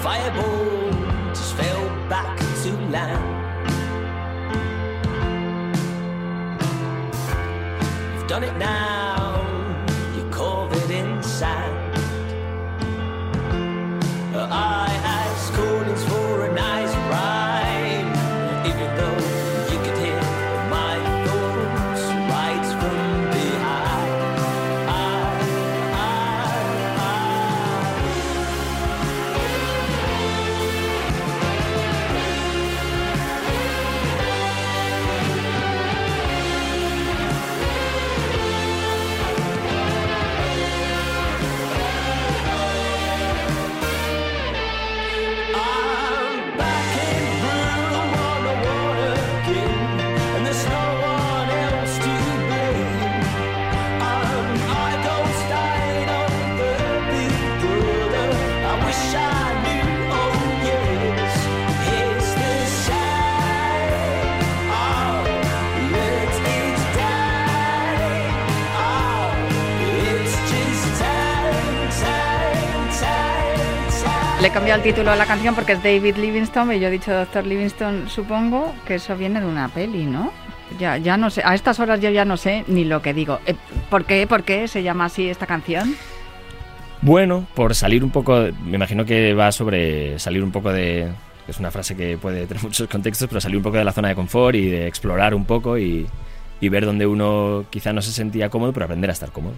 Fireball 0.00 0.69
You've 8.14 8.26
done 8.26 8.42
it 8.42 8.56
now, 8.58 8.99
Le 74.40 74.48
he 74.48 74.50
cambiado 74.50 74.78
el 74.78 74.82
título 74.82 75.10
a 75.10 75.16
la 75.16 75.26
canción 75.26 75.54
porque 75.54 75.72
es 75.72 75.82
David 75.82 76.16
Livingstone 76.16 76.74
y 76.74 76.80
yo 76.80 76.88
he 76.88 76.90
dicho 76.90 77.12
Doctor 77.12 77.46
Livingstone, 77.46 78.08
supongo 78.08 78.74
que 78.86 78.94
eso 78.94 79.14
viene 79.14 79.38
de 79.38 79.46
una 79.46 79.68
peli, 79.68 80.06
¿no? 80.06 80.32
Ya, 80.78 80.96
ya 80.96 81.18
no 81.18 81.28
sé, 81.28 81.42
a 81.44 81.54
estas 81.54 81.78
horas 81.78 82.00
yo 82.00 82.08
ya 82.08 82.24
no 82.24 82.38
sé 82.38 82.64
ni 82.66 82.84
lo 82.84 83.02
que 83.02 83.12
digo. 83.12 83.38
Eh, 83.44 83.54
¿Por 83.90 84.06
qué, 84.06 84.26
por 84.26 84.44
qué 84.44 84.66
se 84.66 84.82
llama 84.82 85.04
así 85.04 85.28
esta 85.28 85.46
canción? 85.46 85.94
Bueno, 87.02 87.46
por 87.54 87.74
salir 87.74 88.02
un 88.02 88.10
poco, 88.10 88.46
me 88.64 88.76
imagino 88.76 89.04
que 89.04 89.34
va 89.34 89.52
sobre 89.52 90.18
salir 90.18 90.42
un 90.42 90.52
poco 90.52 90.72
de, 90.72 91.08
es 91.46 91.58
una 91.58 91.70
frase 91.70 91.94
que 91.94 92.16
puede 92.16 92.46
tener 92.46 92.62
muchos 92.62 92.88
contextos, 92.88 93.28
pero 93.28 93.42
salir 93.42 93.58
un 93.58 93.62
poco 93.62 93.76
de 93.76 93.84
la 93.84 93.92
zona 93.92 94.08
de 94.08 94.14
confort 94.14 94.54
y 94.54 94.70
de 94.70 94.86
explorar 94.86 95.34
un 95.34 95.44
poco 95.44 95.76
y, 95.76 96.06
y 96.62 96.68
ver 96.70 96.86
donde 96.86 97.06
uno 97.06 97.66
quizá 97.68 97.92
no 97.92 98.00
se 98.00 98.10
sentía 98.10 98.48
cómodo, 98.48 98.72
pero 98.72 98.84
aprender 98.86 99.10
a 99.10 99.12
estar 99.12 99.32
cómodo. 99.32 99.56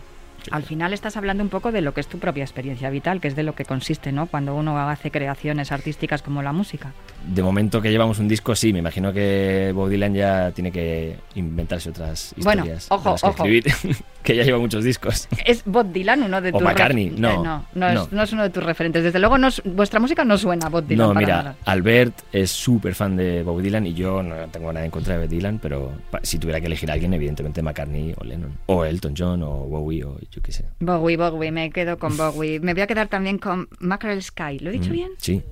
Al 0.51 0.63
final 0.65 0.93
estás 0.93 1.17
hablando 1.17 1.43
un 1.43 1.49
poco 1.49 1.71
de 1.73 1.81
lo 1.81 1.95
que 1.95 2.01
es 2.01 2.07
tu 2.09 2.19
propia 2.19 2.43
experiencia 2.43 2.91
vital, 2.91 3.21
que 3.21 3.29
es 3.29 3.37
de 3.37 3.43
lo 3.43 3.55
que 3.55 3.65
consiste, 3.65 4.11
¿no? 4.13 4.27
Cuando 4.27 4.55
uno 4.55 4.77
hace 4.79 5.11
creaciones 5.11 5.71
artísticas 5.73 6.23
como 6.23 6.43
la 6.43 6.53
música. 6.53 6.93
De 7.27 7.43
momento 7.43 7.81
que 7.81 7.91
llevamos 7.91 8.19
un 8.19 8.29
disco, 8.29 8.55
sí, 8.57 8.73
me 8.73 8.81
imagino 8.81 9.13
que 9.13 9.73
Bob 9.75 9.89
Dylan 9.89 10.15
ya 10.15 10.51
tiene 10.51 10.73
que 10.73 11.17
inventarse 11.37 11.91
otras 11.91 12.35
Bueno, 12.39 12.63
historias. 12.63 12.87
ojo, 12.91 13.11
las 13.13 13.21
que 13.23 13.27
ojo. 13.29 13.45
escribir, 13.45 13.65
que 14.23 14.37
ya 14.37 14.45
lleva 14.45 14.59
muchos 14.59 14.85
discos. 14.85 15.29
¿Es 15.45 15.63
Bob 15.65 15.93
Dylan 15.93 16.23
uno 16.23 16.41
de 16.41 16.51
O 16.51 16.53
tus 16.53 16.61
ref- 16.63 16.65
McCartney, 16.65 17.11
no, 17.11 17.31
Eh, 17.31 17.39
no, 17.43 17.65
no, 17.75 17.89
es, 17.89 17.95
no. 17.95 18.09
no 18.11 18.23
es 18.23 18.33
uno 18.33 18.43
de 18.43 18.51
tus 18.51 18.63
referentes. 18.63 19.03
Desde 19.05 19.19
luego, 19.19 19.39
no 19.39 19.49
es- 19.49 19.63
vuestra 19.65 20.01
música 20.01 20.25
no 20.25 20.39
suena 20.39 20.67
a 20.67 20.71
Bob 20.71 20.87
Dylan. 20.87 21.09
no, 21.09 21.15
para 21.15 21.27
mira, 21.27 21.37
nada. 21.39 21.57
Albert 21.65 22.15
es 22.33 22.51
súper 22.51 22.95
fan 22.95 23.17
de 23.17 23.43
Bob 23.43 23.61
Dylan 23.61 23.87
y 23.87 23.95
yo 23.95 24.23
no 24.23 24.35
tengo 24.51 24.73
nada 24.73 24.85
en 24.85 24.91
contra 24.91 25.15
de 25.15 25.21
Bob 25.23 25.29
Dylan, 25.31 25.59
pero 25.61 25.93
si 26.23 26.39
tuviera 26.39 26.61
que 26.61 26.67
elegir 26.67 26.91
a 26.91 26.95
alguien, 26.95 27.13
evidentemente 27.15 27.63
McCartney 27.63 28.15
o 28.19 28.25
Lennon. 28.25 28.53
O 28.67 28.85
Elton 28.85 29.15
John 29.17 29.43
o 29.43 29.49
Bowie 29.67 30.05
o 30.05 30.19
yo 30.31 30.41
qué 30.43 30.53
sé. 30.53 30.65
Bowie, 30.81 31.17
Bowie, 31.17 31.51
me 31.51 31.71
quedo 31.71 31.99
con 31.99 32.17
Bowie. 32.17 32.61
Me 32.61 32.73
voy 32.75 32.83
a 32.83 32.87
quedar 32.87 33.09
también 33.09 33.39
con 33.39 33.69
Mackerel 33.81 34.23
Sky. 34.23 34.59
¿Lo 34.61 34.71
he 34.71 34.73
dicho 34.75 34.91
Mm, 34.91 34.93
bien? 34.93 35.11
Sí. 35.19 35.43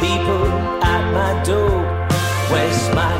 people 0.00 0.48
at 0.82 1.04
my 1.12 1.42
door. 1.44 1.84
Where's 2.50 2.88
my 2.94 3.12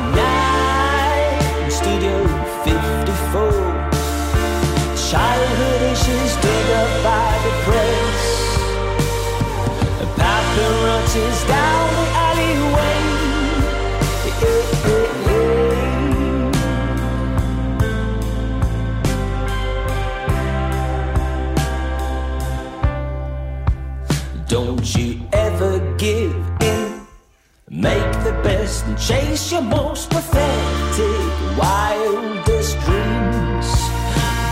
best 28.46 28.86
and 28.86 28.96
chase 28.96 29.50
your 29.50 29.60
most 29.60 30.08
pathetic, 30.08 31.32
wildest 31.58 32.74
dreams. 32.86 33.68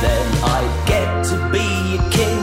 Then 0.02 0.26
I 0.58 0.60
get 0.92 1.10
to 1.30 1.36
be 1.54 1.68
a 1.98 2.02
king, 2.18 2.42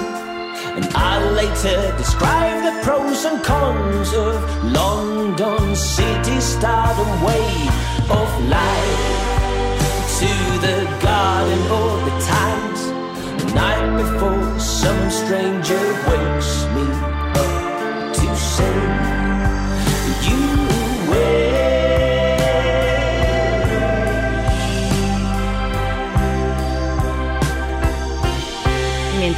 and 0.77 0.85
I'll 0.95 1.29
later 1.41 1.79
describe 1.97 2.57
the 2.67 2.75
pros 2.85 3.25
and 3.25 3.43
cons 3.43 4.13
of 4.13 4.35
London 4.79 5.75
city 5.75 6.39
stardom 6.39 7.11
way 7.27 7.49
of 8.19 8.29
life. 8.57 9.19
To 10.21 10.33
the 10.65 10.77
garden 11.07 11.61
or 11.79 11.91
the 12.07 12.15
times, 12.35 12.81
the 13.39 13.47
night 13.61 13.87
before 14.01 14.59
some 14.59 15.03
stranger 15.19 15.83
wakes 16.07 16.51
me 16.75 17.00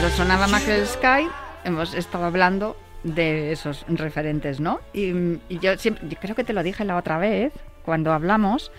Mientras 0.03 0.17
sonaba 0.27 0.47
Mackerel 0.47 0.85
Sky, 0.85 1.29
hemos 1.63 1.93
estado 1.93 2.25
hablando 2.25 2.75
de 3.05 3.53
esos 3.53 3.85
referentes, 3.87 4.59
¿no? 4.59 4.81
Y, 4.91 5.13
y 5.47 5.59
yo 5.61 5.77
siempre, 5.77 6.09
yo 6.09 6.17
creo 6.19 6.35
que 6.35 6.43
te 6.43 6.51
lo 6.51 6.61
dije 6.61 6.83
la 6.83 6.97
otra 6.97 7.17
vez, 7.19 7.53
cuando 7.85 8.11
hablamos, 8.11 8.69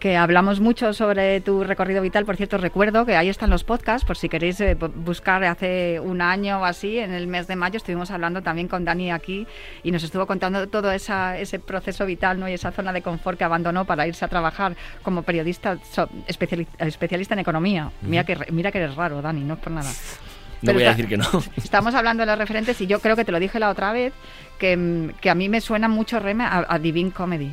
que 0.00 0.18
hablamos 0.18 0.60
mucho 0.60 0.92
sobre 0.92 1.40
tu 1.40 1.64
recorrido 1.64 2.02
vital. 2.02 2.26
Por 2.26 2.36
cierto, 2.36 2.58
recuerdo 2.58 3.06
que 3.06 3.16
ahí 3.16 3.30
están 3.30 3.48
los 3.48 3.64
podcasts, 3.64 4.06
por 4.06 4.18
si 4.18 4.28
queréis 4.28 4.60
eh, 4.60 4.76
bu- 4.78 4.92
buscar 4.94 5.42
hace 5.44 5.98
un 5.98 6.20
año 6.20 6.60
o 6.60 6.66
así, 6.66 6.98
en 6.98 7.14
el 7.14 7.26
mes 7.26 7.46
de 7.46 7.56
mayo 7.56 7.78
estuvimos 7.78 8.10
hablando 8.10 8.42
también 8.42 8.68
con 8.68 8.84
Dani 8.84 9.10
aquí 9.12 9.46
y 9.82 9.92
nos 9.92 10.02
estuvo 10.02 10.26
contando 10.26 10.68
todo 10.68 10.92
esa, 10.92 11.38
ese 11.38 11.58
proceso 11.58 12.04
vital 12.04 12.38
¿no? 12.38 12.50
y 12.50 12.52
esa 12.52 12.70
zona 12.72 12.92
de 12.92 13.00
confort 13.00 13.38
que 13.38 13.44
abandonó 13.44 13.86
para 13.86 14.06
irse 14.06 14.26
a 14.26 14.28
trabajar 14.28 14.76
como 15.02 15.22
periodista 15.22 15.78
so- 15.90 16.10
especiali- 16.28 16.66
especialista 16.80 17.32
en 17.32 17.38
economía. 17.40 17.90
Mira, 18.02 18.24
que, 18.24 18.36
mira 18.52 18.70
que 18.70 18.76
eres 18.76 18.94
raro, 18.94 19.22
Dani, 19.22 19.42
no 19.42 19.54
es 19.54 19.60
por 19.60 19.72
nada. 19.72 19.90
No 20.62 20.68
Pero 20.68 20.74
voy 20.78 20.84
a 20.84 20.90
decir 20.90 21.06
que 21.08 21.16
no. 21.16 21.26
Estamos 21.56 21.94
hablando 21.94 22.22
de 22.22 22.26
los 22.26 22.38
referentes 22.38 22.80
y 22.80 22.86
yo 22.86 23.00
creo 23.00 23.14
que 23.16 23.24
te 23.24 23.32
lo 23.32 23.38
dije 23.40 23.58
la 23.58 23.70
otra 23.70 23.92
vez, 23.92 24.12
que, 24.58 24.76
mm, 24.76 25.10
que 25.20 25.30
a 25.30 25.34
mí 25.34 25.48
me 25.48 25.60
suena 25.60 25.88
mucho 25.88 26.18
Reme 26.18 26.44
a, 26.44 26.64
a 26.68 26.78
Divine 26.78 27.10
Comedy. 27.10 27.52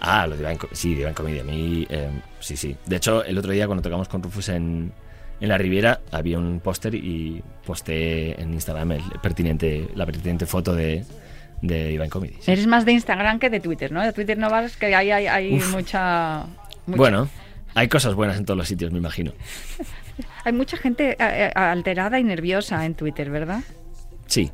Ah, 0.00 0.26
lo 0.26 0.36
Divine, 0.36 0.58
sí, 0.72 0.90
Divine 0.94 1.14
Comedy. 1.14 1.38
A 1.40 1.44
mí, 1.44 1.86
eh, 1.88 2.10
sí, 2.40 2.56
sí. 2.56 2.76
De 2.86 2.96
hecho, 2.96 3.24
el 3.24 3.36
otro 3.38 3.52
día 3.52 3.66
cuando 3.66 3.82
tocamos 3.82 4.08
con 4.08 4.22
Rufus 4.22 4.50
en, 4.50 4.92
en 5.40 5.48
la 5.48 5.58
Riviera, 5.58 6.00
había 6.12 6.38
un 6.38 6.60
póster 6.60 6.94
y 6.94 7.42
posté 7.66 8.40
en 8.40 8.52
Instagram 8.54 8.92
el 8.92 9.02
pertinente, 9.22 9.88
la 9.94 10.04
pertinente 10.06 10.46
foto 10.46 10.74
de, 10.74 11.04
de 11.62 11.88
Divine 11.88 12.08
Comedy. 12.10 12.34
sí. 12.40 12.52
Eres 12.52 12.66
más 12.66 12.84
de 12.84 12.92
Instagram 12.92 13.38
que 13.38 13.50
de 13.50 13.60
Twitter, 13.60 13.90
¿no? 13.92 14.02
De 14.02 14.12
Twitter 14.12 14.36
no 14.38 14.48
vas, 14.50 14.76
que 14.76 14.94
ahí 14.94 15.10
hay, 15.10 15.26
hay 15.26 15.50
mucha, 15.54 16.44
mucha- 16.86 16.96
Bueno, 16.98 17.28
hay 17.74 17.88
cosas 17.88 18.14
buenas 18.14 18.36
en 18.38 18.44
todos 18.44 18.58
los 18.58 18.68
sitios, 18.68 18.92
me 18.92 18.98
imagino. 18.98 19.32
Hay 20.44 20.52
mucha 20.52 20.76
gente 20.76 21.12
eh, 21.12 21.16
eh, 21.20 21.50
alterada 21.54 22.18
y 22.18 22.24
nerviosa 22.24 22.84
en 22.86 22.94
Twitter, 22.94 23.30
¿verdad? 23.30 23.60
Sí. 24.26 24.50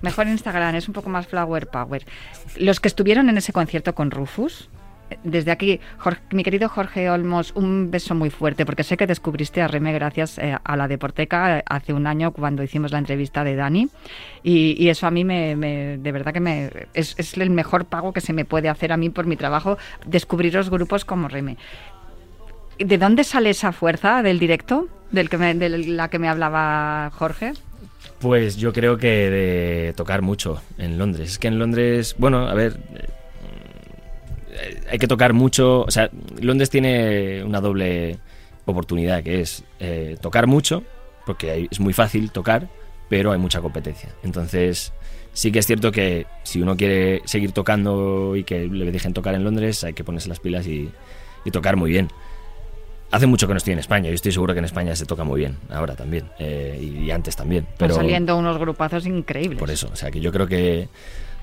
Mejor 0.00 0.28
Instagram, 0.28 0.74
es 0.76 0.86
un 0.88 0.94
poco 0.94 1.10
más 1.10 1.26
flower 1.26 1.66
power. 1.66 2.04
Los 2.56 2.80
que 2.80 2.88
estuvieron 2.88 3.28
en 3.28 3.36
ese 3.38 3.52
concierto 3.52 3.94
con 3.94 4.10
Rufus, 4.10 4.68
eh, 5.10 5.18
desde 5.24 5.50
aquí, 5.50 5.80
Jorge- 5.98 6.20
mi 6.30 6.44
querido 6.44 6.68
Jorge 6.68 7.10
Olmos, 7.10 7.52
un 7.56 7.90
beso 7.90 8.14
muy 8.14 8.30
fuerte, 8.30 8.64
porque 8.64 8.84
sé 8.84 8.96
que 8.96 9.06
descubriste 9.08 9.60
a 9.60 9.66
Reme 9.68 9.92
gracias 9.92 10.38
eh, 10.38 10.56
a 10.62 10.76
la 10.76 10.86
Deporteca 10.88 11.62
hace 11.66 11.92
un 11.92 12.06
año 12.06 12.30
cuando 12.32 12.62
hicimos 12.62 12.92
la 12.92 12.98
entrevista 12.98 13.42
de 13.44 13.56
Dani. 13.56 13.88
Y, 14.44 14.76
y 14.82 14.88
eso 14.88 15.06
a 15.06 15.10
mí 15.10 15.24
me, 15.24 15.56
me- 15.56 15.98
de 15.98 16.12
verdad 16.12 16.32
que 16.32 16.40
me 16.40 16.70
es, 16.94 17.14
es 17.18 17.36
el 17.36 17.50
mejor 17.50 17.86
pago 17.86 18.12
que 18.12 18.20
se 18.20 18.32
me 18.32 18.44
puede 18.44 18.68
hacer 18.68 18.92
a 18.92 18.96
mí 18.96 19.10
por 19.10 19.26
mi 19.26 19.36
trabajo, 19.36 19.78
descubriros 20.06 20.70
grupos 20.70 21.04
como 21.04 21.26
Reme. 21.28 21.56
¿De 22.84 22.98
dónde 22.98 23.24
sale 23.24 23.50
esa 23.50 23.72
fuerza 23.72 24.22
del 24.22 24.38
directo? 24.38 24.88
Del 25.10 25.28
que 25.28 25.38
me- 25.38 25.54
de 25.54 25.68
la 25.68 26.08
que 26.08 26.18
me 26.18 26.28
hablaba 26.28 27.10
Jorge. 27.14 27.52
Pues 28.20 28.56
yo 28.56 28.72
creo 28.72 28.96
que 28.98 29.08
de 29.30 29.92
tocar 29.96 30.22
mucho 30.22 30.60
en 30.78 30.96
Londres. 30.98 31.30
Es 31.32 31.38
que 31.38 31.48
en 31.48 31.58
Londres, 31.58 32.14
bueno, 32.18 32.48
a 32.48 32.54
ver, 32.54 32.76
eh, 34.52 34.80
hay 34.90 34.98
que 34.98 35.06
tocar 35.08 35.32
mucho. 35.32 35.82
O 35.82 35.90
sea, 35.90 36.10
Londres 36.40 36.70
tiene 36.70 37.42
una 37.44 37.60
doble 37.60 38.18
oportunidad 38.64 39.22
que 39.22 39.40
es 39.40 39.64
eh, 39.80 40.16
tocar 40.20 40.46
mucho, 40.46 40.82
porque 41.26 41.68
es 41.70 41.80
muy 41.80 41.92
fácil 41.92 42.30
tocar, 42.30 42.68
pero 43.08 43.32
hay 43.32 43.38
mucha 43.38 43.60
competencia. 43.60 44.10
Entonces, 44.22 44.92
sí 45.32 45.50
que 45.52 45.58
es 45.58 45.66
cierto 45.66 45.90
que 45.92 46.26
si 46.44 46.62
uno 46.62 46.76
quiere 46.76 47.22
seguir 47.24 47.52
tocando 47.52 48.36
y 48.36 48.44
que 48.44 48.66
le 48.66 48.90
dejen 48.92 49.12
tocar 49.14 49.34
en 49.34 49.44
Londres, 49.44 49.82
hay 49.84 49.94
que 49.94 50.04
ponerse 50.04 50.28
las 50.28 50.40
pilas 50.40 50.66
y 50.66 50.90
tocar 51.50 51.76
muy 51.76 51.90
bien. 51.90 52.08
Hace 53.12 53.26
mucho 53.26 53.46
que 53.46 53.52
no 53.52 53.58
estoy 53.58 53.74
en 53.74 53.78
España, 53.78 54.08
yo 54.08 54.14
estoy 54.14 54.32
seguro 54.32 54.54
que 54.54 54.58
en 54.60 54.64
España 54.64 54.96
se 54.96 55.04
toca 55.06 55.22
muy 55.22 55.38
bien, 55.40 55.58
ahora 55.70 55.94
también, 55.94 56.24
eh, 56.38 56.78
y, 56.80 57.04
y 57.04 57.10
antes 57.10 57.36
también. 57.36 57.64
Están 57.64 57.76
Pero 57.88 57.94
saliendo 57.94 58.36
unos 58.38 58.56
grupazos 58.58 59.06
increíbles. 59.06 59.58
por 59.58 59.70
eso, 59.70 59.90
o 59.92 59.96
sea 59.96 60.10
que 60.10 60.18
yo 60.20 60.32
creo 60.32 60.46
que 60.46 60.88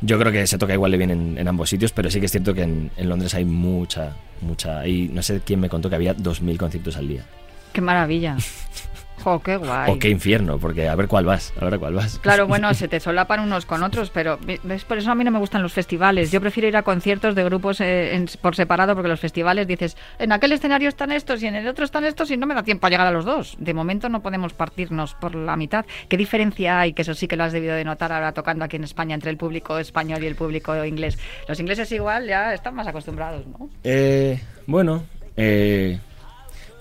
yo 0.01 0.17
creo 0.17 0.31
que 0.31 0.47
se 0.47 0.57
toca 0.57 0.73
igual 0.73 0.91
de 0.91 0.97
bien 0.97 1.11
en, 1.11 1.37
en 1.37 1.47
ambos 1.47 1.69
sitios, 1.69 1.91
pero 1.91 2.09
sí 2.09 2.19
que 2.19 2.25
es 2.25 2.31
cierto 2.31 2.53
que 2.55 2.63
en, 2.63 2.89
en 2.97 3.07
Londres 3.09 3.33
hay 3.35 3.45
mucha, 3.45 4.15
mucha, 4.41 4.87
y 4.87 5.09
no 5.09 5.21
sé 5.21 5.41
quién 5.45 5.59
me 5.59 5.69
contó 5.69 5.89
que 5.89 5.95
había 5.95 6.15
2.000 6.15 6.57
conciertos 6.57 6.97
al 6.97 7.07
día. 7.07 7.23
Qué 7.71 7.81
maravilla. 7.81 8.35
Jo, 9.23 9.39
qué 9.41 9.57
guay. 9.57 9.91
O 9.91 9.99
qué 9.99 10.09
infierno, 10.09 10.57
porque 10.57 10.87
a 10.87 10.95
ver 10.95 11.07
cuál 11.07 11.25
vas, 11.25 11.53
a 11.59 11.65
ver 11.65 11.79
cuál 11.79 11.93
vas. 11.93 12.19
Claro, 12.19 12.47
bueno, 12.47 12.73
se 12.73 12.87
te 12.87 12.99
solapan 12.99 13.39
unos 13.41 13.65
con 13.65 13.83
otros, 13.83 14.09
pero 14.09 14.39
¿ves? 14.63 14.85
por 14.85 14.97
eso 14.97 15.11
a 15.11 15.15
mí 15.15 15.23
no 15.23 15.31
me 15.31 15.39
gustan 15.39 15.61
los 15.61 15.73
festivales. 15.73 16.31
Yo 16.31 16.39
prefiero 16.41 16.67
ir 16.67 16.77
a 16.77 16.83
conciertos 16.83 17.35
de 17.35 17.43
grupos 17.43 17.81
eh, 17.81 18.15
en- 18.15 18.27
por 18.41 18.55
separado, 18.55 18.93
porque 18.95 19.09
los 19.09 19.19
festivales 19.19 19.67
dices, 19.67 19.97
en 20.19 20.31
aquel 20.31 20.51
escenario 20.51 20.89
están 20.89 21.11
estos 21.11 21.41
y 21.43 21.47
en 21.47 21.55
el 21.55 21.67
otro 21.67 21.85
están 21.85 22.03
estos 22.05 22.31
y 22.31 22.37
no 22.37 22.45
me 22.47 22.53
da 22.55 22.63
tiempo 22.63 22.87
a 22.87 22.89
llegar 22.89 23.07
a 23.07 23.11
los 23.11 23.25
dos. 23.25 23.55
De 23.59 23.73
momento 23.73 24.09
no 24.09 24.21
podemos 24.21 24.53
partirnos 24.53 25.13
por 25.15 25.35
la 25.35 25.55
mitad. 25.55 25.85
¿Qué 26.07 26.17
diferencia 26.17 26.79
hay? 26.79 26.93
Que 26.93 27.01
eso 27.01 27.13
sí 27.13 27.27
que 27.27 27.35
lo 27.35 27.43
has 27.43 27.51
debido 27.53 27.75
de 27.75 27.83
notar 27.83 28.11
ahora 28.11 28.31
tocando 28.33 28.65
aquí 28.65 28.75
en 28.77 28.83
España 28.83 29.15
entre 29.15 29.29
el 29.31 29.37
público 29.37 29.77
español 29.79 30.23
y 30.23 30.27
el 30.27 30.35
público 30.35 30.83
inglés. 30.85 31.17
Los 31.47 31.59
ingleses 31.59 31.91
igual 31.91 32.27
ya 32.27 32.53
están 32.53 32.75
más 32.75 32.87
acostumbrados, 32.87 33.45
¿no? 33.47 33.69
Eh, 33.83 34.39
bueno, 34.67 35.03
eh, 35.35 35.99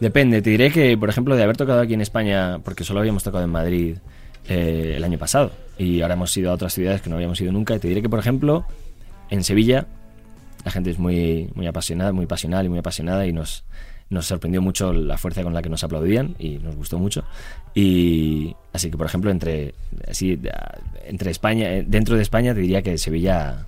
depende. 0.00 0.42
Te 0.42 0.50
diré 0.50 0.70
que, 0.70 0.96
por 0.96 1.08
ejemplo, 1.08 1.36
de 1.36 1.42
haber 1.42 1.56
tocado 1.56 1.80
aquí 1.80 1.94
en 1.94 2.00
España, 2.00 2.58
porque 2.64 2.84
solo 2.84 3.00
habíamos 3.00 3.22
tocado 3.22 3.44
en 3.44 3.50
Madrid 3.50 3.96
eh, 4.48 4.94
el 4.96 5.04
año 5.04 5.18
pasado, 5.18 5.52
Y 5.78 6.00
ahora 6.00 6.14
hemos 6.14 6.36
ido 6.36 6.50
a 6.50 6.54
otras 6.54 6.72
ciudades 6.72 7.00
que 7.02 7.10
no 7.10 7.16
habíamos 7.16 7.40
ido 7.40 7.52
nunca. 7.52 7.74
Y 7.74 7.78
te 7.78 7.88
diré 7.88 8.02
que, 8.02 8.08
por 8.08 8.18
ejemplo, 8.18 8.64
en 9.30 9.44
Sevilla 9.44 9.86
la 10.64 10.70
gente 10.72 10.90
es 10.90 10.98
muy, 10.98 11.48
muy 11.54 11.66
apasionada, 11.66 12.12
muy 12.12 12.26
pasional 12.26 12.66
y 12.66 12.68
muy 12.68 12.78
apasionada 12.80 13.24
y 13.26 13.32
nos, 13.32 13.64
nos 14.10 14.26
sorprendió 14.26 14.60
mucho 14.60 14.92
la 14.92 15.16
fuerza 15.16 15.42
con 15.44 15.54
la 15.54 15.62
que 15.62 15.68
nos 15.68 15.84
aplaudían 15.84 16.34
y 16.38 16.58
nos 16.58 16.74
gustó 16.74 16.98
mucho. 16.98 17.24
Y 17.74 18.54
así 18.72 18.90
que, 18.90 18.96
por 18.96 19.06
ejemplo, 19.06 19.30
entre, 19.30 19.74
así, 20.08 20.38
entre 21.06 21.30
España, 21.30 21.70
eh, 21.72 21.84
dentro 21.86 22.16
de 22.16 22.22
España 22.22 22.54
te 22.54 22.60
diría 22.60 22.82
que 22.82 22.98
Sevilla 22.98 23.66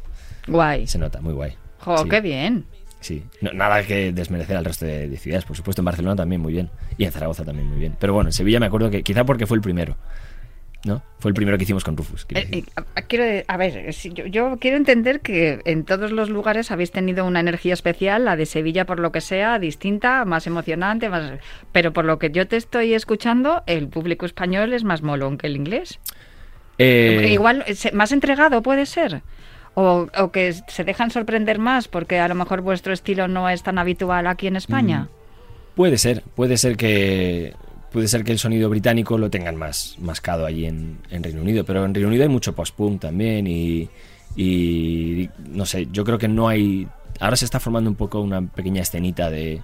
Guay. 0.48 0.86
se 0.88 0.98
nota, 0.98 1.20
muy 1.20 1.32
guay. 1.32 1.52
Jo, 1.78 1.98
Sí. 1.98 2.08
qué 2.08 2.20
bien. 2.20 2.64
Sí, 3.00 3.24
No- 3.40 3.52
nada 3.52 3.82
que 3.82 4.12
desmerecer 4.12 4.56
al 4.56 4.64
resto 4.64 4.84
de, 4.84 5.08
de 5.08 5.16
ciudades, 5.16 5.44
por 5.46 5.56
supuesto, 5.56 5.80
en 5.80 5.86
Barcelona 5.86 6.16
también 6.16 6.40
muy 6.40 6.52
bien, 6.52 6.70
y 6.98 7.04
en 7.04 7.12
Zaragoza 7.12 7.44
también 7.44 7.66
muy 7.68 7.78
bien. 7.78 7.96
Pero 7.98 8.12
bueno, 8.12 8.28
en 8.28 8.32
Sevilla 8.32 8.60
me 8.60 8.66
acuerdo 8.66 8.90
que 8.90 9.02
quizá 9.02 9.24
porque 9.24 9.46
fue 9.46 9.56
el 9.56 9.62
primero, 9.62 9.96
¿no? 10.84 11.02
Fue 11.18 11.30
el 11.30 11.34
primero 11.34 11.56
que 11.58 11.64
hicimos 11.64 11.82
con 11.82 11.96
Rufus. 11.96 12.26
quiero 12.26 12.46
Eh, 12.48 12.58
eh, 12.58 12.64
a- 12.94 13.02
quiero, 13.02 13.24
de- 13.24 13.44
a 13.48 13.56
ver, 13.56 13.92
si 13.94 14.12
yo, 14.12 14.26
yo 14.26 14.58
quiero 14.60 14.76
entender 14.76 15.20
que 15.20 15.60
en 15.64 15.84
todos 15.84 16.10
los 16.12 16.28
lugares 16.28 16.70
habéis 16.70 16.90
tenido 16.90 17.24
una 17.24 17.40
energía 17.40 17.72
especial, 17.72 18.24
la 18.26 18.36
de 18.36 18.44
Sevilla 18.46 18.84
por 18.84 19.00
lo 19.00 19.12
que 19.12 19.20
sea, 19.22 19.58
distinta, 19.58 20.24
más 20.26 20.46
emocionante, 20.46 21.08
más, 21.08 21.38
pero 21.72 21.92
por 21.94 22.04
lo 22.04 22.18
que 22.18 22.30
yo 22.30 22.46
te 22.48 22.56
estoy 22.56 22.92
escuchando, 22.94 23.62
el 23.66 23.88
público 23.88 24.26
español 24.26 24.72
es 24.74 24.84
más 24.84 25.00
molón 25.02 25.38
que 25.38 25.46
el 25.46 25.56
inglés. 25.56 25.98
Eh, 26.78 27.28
Igual, 27.32 27.64
más 27.92 28.12
entregado 28.12 28.62
puede 28.62 28.86
ser. 28.86 29.22
O, 29.74 30.08
o 30.18 30.32
que 30.32 30.52
se 30.52 30.84
dejan 30.84 31.10
sorprender 31.10 31.58
más 31.58 31.86
porque 31.86 32.18
a 32.18 32.28
lo 32.28 32.34
mejor 32.34 32.60
vuestro 32.60 32.92
estilo 32.92 33.28
no 33.28 33.48
es 33.48 33.62
tan 33.62 33.78
habitual 33.78 34.26
aquí 34.26 34.46
en 34.48 34.56
España. 34.56 35.08
Puede 35.76 35.96
ser, 35.96 36.22
puede 36.34 36.56
ser 36.56 36.76
que 36.76 37.54
puede 37.92 38.08
ser 38.08 38.24
que 38.24 38.32
el 38.32 38.38
sonido 38.38 38.68
británico 38.68 39.18
lo 39.18 39.30
tengan 39.30 39.56
más 39.56 39.96
mascado 39.98 40.46
allí 40.46 40.66
en, 40.66 40.98
en 41.10 41.22
Reino 41.22 41.42
Unido, 41.42 41.64
pero 41.64 41.84
en 41.84 41.94
Reino 41.94 42.08
Unido 42.08 42.22
hay 42.22 42.28
mucho 42.28 42.54
post-punk 42.54 43.00
también 43.00 43.46
y, 43.46 43.88
y 44.36 45.28
no 45.48 45.66
sé, 45.66 45.88
yo 45.90 46.04
creo 46.04 46.18
que 46.18 46.28
no 46.28 46.48
hay... 46.48 46.86
Ahora 47.18 47.36
se 47.36 47.44
está 47.44 47.60
formando 47.60 47.90
un 47.90 47.96
poco 47.96 48.20
una 48.20 48.42
pequeña 48.42 48.82
escenita 48.82 49.28
de, 49.30 49.60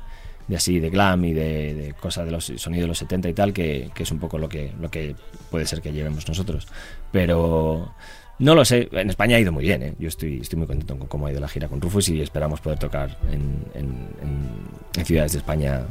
de 0.48 0.56
así, 0.56 0.78
de 0.78 0.90
glam 0.90 1.24
y 1.24 1.32
de, 1.32 1.74
de 1.74 1.92
cosas 1.94 2.26
de 2.26 2.32
los 2.32 2.44
sonidos 2.44 2.84
de 2.84 2.88
los 2.88 2.98
70 2.98 3.28
y 3.28 3.34
tal, 3.34 3.52
que, 3.52 3.90
que 3.94 4.02
es 4.02 4.10
un 4.10 4.18
poco 4.18 4.38
lo 4.38 4.48
que, 4.48 4.72
lo 4.80 4.90
que 4.90 5.14
puede 5.50 5.66
ser 5.66 5.80
que 5.80 5.92
llevemos 5.92 6.28
nosotros. 6.28 6.66
Pero 7.12 7.94
no 8.38 8.54
lo 8.54 8.64
sé, 8.64 8.88
en 8.92 9.08
España 9.10 9.36
ha 9.36 9.40
ido 9.40 9.52
muy 9.52 9.64
bien, 9.64 9.82
¿eh? 9.82 9.94
yo 9.98 10.08
estoy, 10.08 10.40
muy 10.56 10.66
contento 10.66 10.98
con 10.98 11.08
cómo 11.08 11.26
ha 11.26 11.30
ido 11.32 11.40
la 11.40 11.48
gira 11.48 11.68
con 11.68 11.80
Rufus 11.80 12.08
y 12.10 12.20
esperamos 12.20 12.60
poder 12.60 12.78
tocar 12.78 13.18
en- 13.32 13.64
en 14.94 15.04
ciudades 15.04 15.32
de 15.32 15.38
España 15.38 15.82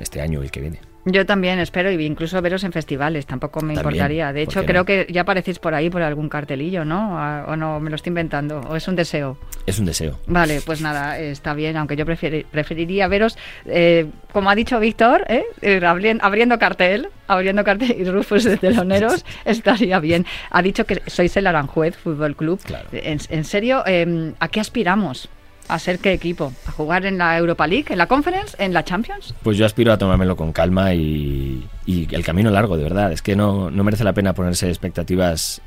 este 0.00 0.20
año 0.20 0.40
y 0.42 0.44
el 0.46 0.50
que 0.50 0.60
viene. 0.60 0.78
Yo 1.08 1.24
también 1.24 1.60
espero 1.60 1.90
y 1.92 2.04
incluso 2.04 2.42
veros 2.42 2.64
en 2.64 2.72
festivales, 2.72 3.26
tampoco 3.26 3.60
me 3.60 3.74
También, 3.74 3.78
importaría. 3.94 4.32
De 4.32 4.44
¿por 4.44 4.52
hecho, 4.52 4.66
creo 4.66 4.80
no? 4.80 4.84
que 4.84 5.06
ya 5.08 5.20
aparecéis 5.20 5.60
por 5.60 5.72
ahí 5.72 5.88
por 5.88 6.02
algún 6.02 6.28
cartelillo, 6.28 6.84
¿no? 6.84 7.14
O 7.46 7.54
no, 7.54 7.78
me 7.78 7.90
lo 7.90 7.96
estoy 7.96 8.10
inventando, 8.10 8.58
o 8.60 8.74
es 8.74 8.88
un 8.88 8.96
deseo. 8.96 9.38
Es 9.66 9.78
un 9.78 9.84
deseo. 9.86 10.18
Vale, 10.26 10.60
pues 10.66 10.80
nada, 10.80 11.16
está 11.20 11.54
bien, 11.54 11.76
aunque 11.76 11.94
yo 11.94 12.04
preferi- 12.04 12.44
preferiría 12.44 13.06
veros, 13.06 13.38
eh, 13.66 14.06
como 14.32 14.50
ha 14.50 14.56
dicho 14.56 14.80
Víctor, 14.80 15.24
¿eh? 15.28 15.44
Eh, 15.62 15.80
abri- 15.80 16.18
abriendo 16.20 16.58
cartel, 16.58 17.08
abriendo 17.28 17.62
cartel 17.62 17.94
y 17.98 18.02
Rufus 18.04 18.42
de 18.42 18.56
teloneros, 18.56 19.24
estaría 19.44 20.00
bien. 20.00 20.26
Ha 20.50 20.60
dicho 20.60 20.86
que 20.86 21.02
sois 21.06 21.36
el 21.36 21.46
Aranjuez 21.46 21.96
Fútbol 21.96 22.34
Club. 22.34 22.60
Claro. 22.64 22.88
En, 22.90 23.20
en 23.30 23.44
serio, 23.44 23.84
eh, 23.86 24.32
¿a 24.40 24.48
qué 24.48 24.58
aspiramos? 24.58 25.28
¿A 25.68 25.78
ser 25.78 25.98
qué 25.98 26.12
equipo? 26.12 26.52
¿A 26.66 26.70
jugar 26.70 27.06
en 27.06 27.18
la 27.18 27.36
Europa 27.36 27.66
League, 27.66 27.86
en 27.90 27.98
la 27.98 28.06
Conference, 28.06 28.56
en 28.62 28.72
la 28.72 28.84
Champions? 28.84 29.34
Pues 29.42 29.56
yo 29.58 29.66
aspiro 29.66 29.92
a 29.92 29.98
tomármelo 29.98 30.36
con 30.36 30.52
calma 30.52 30.94
y, 30.94 31.66
y 31.86 32.14
el 32.14 32.24
camino 32.24 32.50
largo, 32.50 32.76
de 32.76 32.84
verdad. 32.84 33.10
Es 33.12 33.20
que 33.22 33.34
no, 33.34 33.70
no 33.70 33.82
merece 33.84 34.04
la 34.04 34.12
pena 34.12 34.32
ponerse 34.32 34.68
expectativas 34.68 35.60